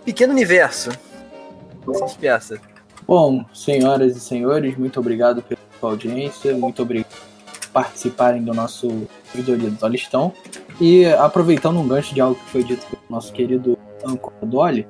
[0.06, 0.92] Pequeno universo.
[0.92, 2.60] Se despeça.
[3.08, 9.08] Bom, senhoras e senhores, muito obrigado pela sua audiência, muito obrigado por participarem do nosso
[9.34, 10.32] Vidoria do Dolistão.
[10.80, 13.76] E aproveitando um gancho de algo que foi dito pelo nosso querido
[14.06, 14.86] Anco Dolly,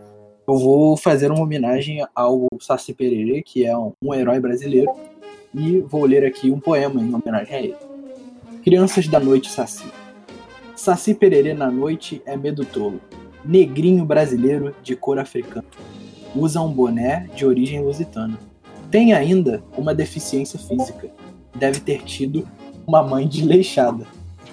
[0.46, 4.92] eu vou fazer uma homenagem ao Saci Pererê, que é um, um herói brasileiro,
[5.54, 7.76] e vou ler aqui um poema em homenagem a ele.
[8.62, 9.90] Crianças da noite Saci.
[10.76, 13.00] Saci Pererê na noite é medo tolo,
[13.46, 15.64] negrinho brasileiro de cor africana
[16.36, 18.38] usa um boné de origem lusitana.
[18.90, 21.10] Tem ainda uma deficiência física.
[21.54, 22.46] Deve ter tido
[22.86, 24.06] uma mãe desleixada.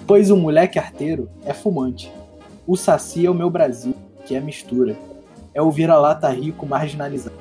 [0.06, 2.10] Pois o moleque arteiro é fumante.
[2.66, 4.96] O saci é o meu Brasil, que é mistura.
[5.52, 7.36] É o vira-lata rico marginalizado.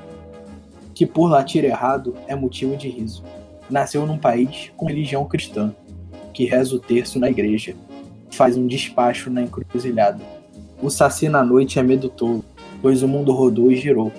[0.94, 3.24] Que por latir errado é motivo de riso.
[3.70, 5.74] Nasceu num país com religião cristã.
[6.34, 7.76] Que reza o terço na igreja.
[8.30, 10.22] Faz um despacho na encruzilhada.
[10.84, 12.46] O saci na noite é medo tolo,
[12.82, 14.12] pois o mundo rodou e girou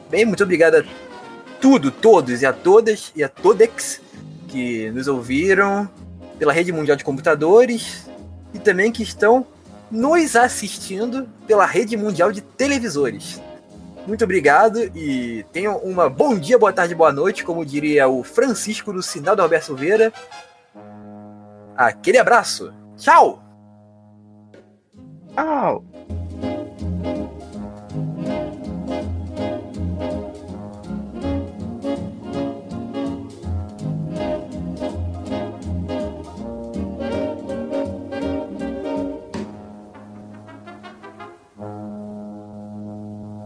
[0.09, 0.84] Bem, muito obrigado a
[1.66, 4.00] tudo, todos e a todas e a todex
[4.46, 5.90] que nos ouviram
[6.38, 8.08] pela rede mundial de computadores
[8.54, 9.44] e também que estão
[9.90, 13.42] nos assistindo pela rede mundial de televisores.
[14.06, 18.92] Muito obrigado e tenham uma bom dia, boa tarde, boa noite, como diria o Francisco
[18.92, 20.12] do Sinal do Roberto Silveira.
[21.76, 22.72] Aquele abraço.
[22.96, 23.42] Tchau!
[25.36, 25.84] Au!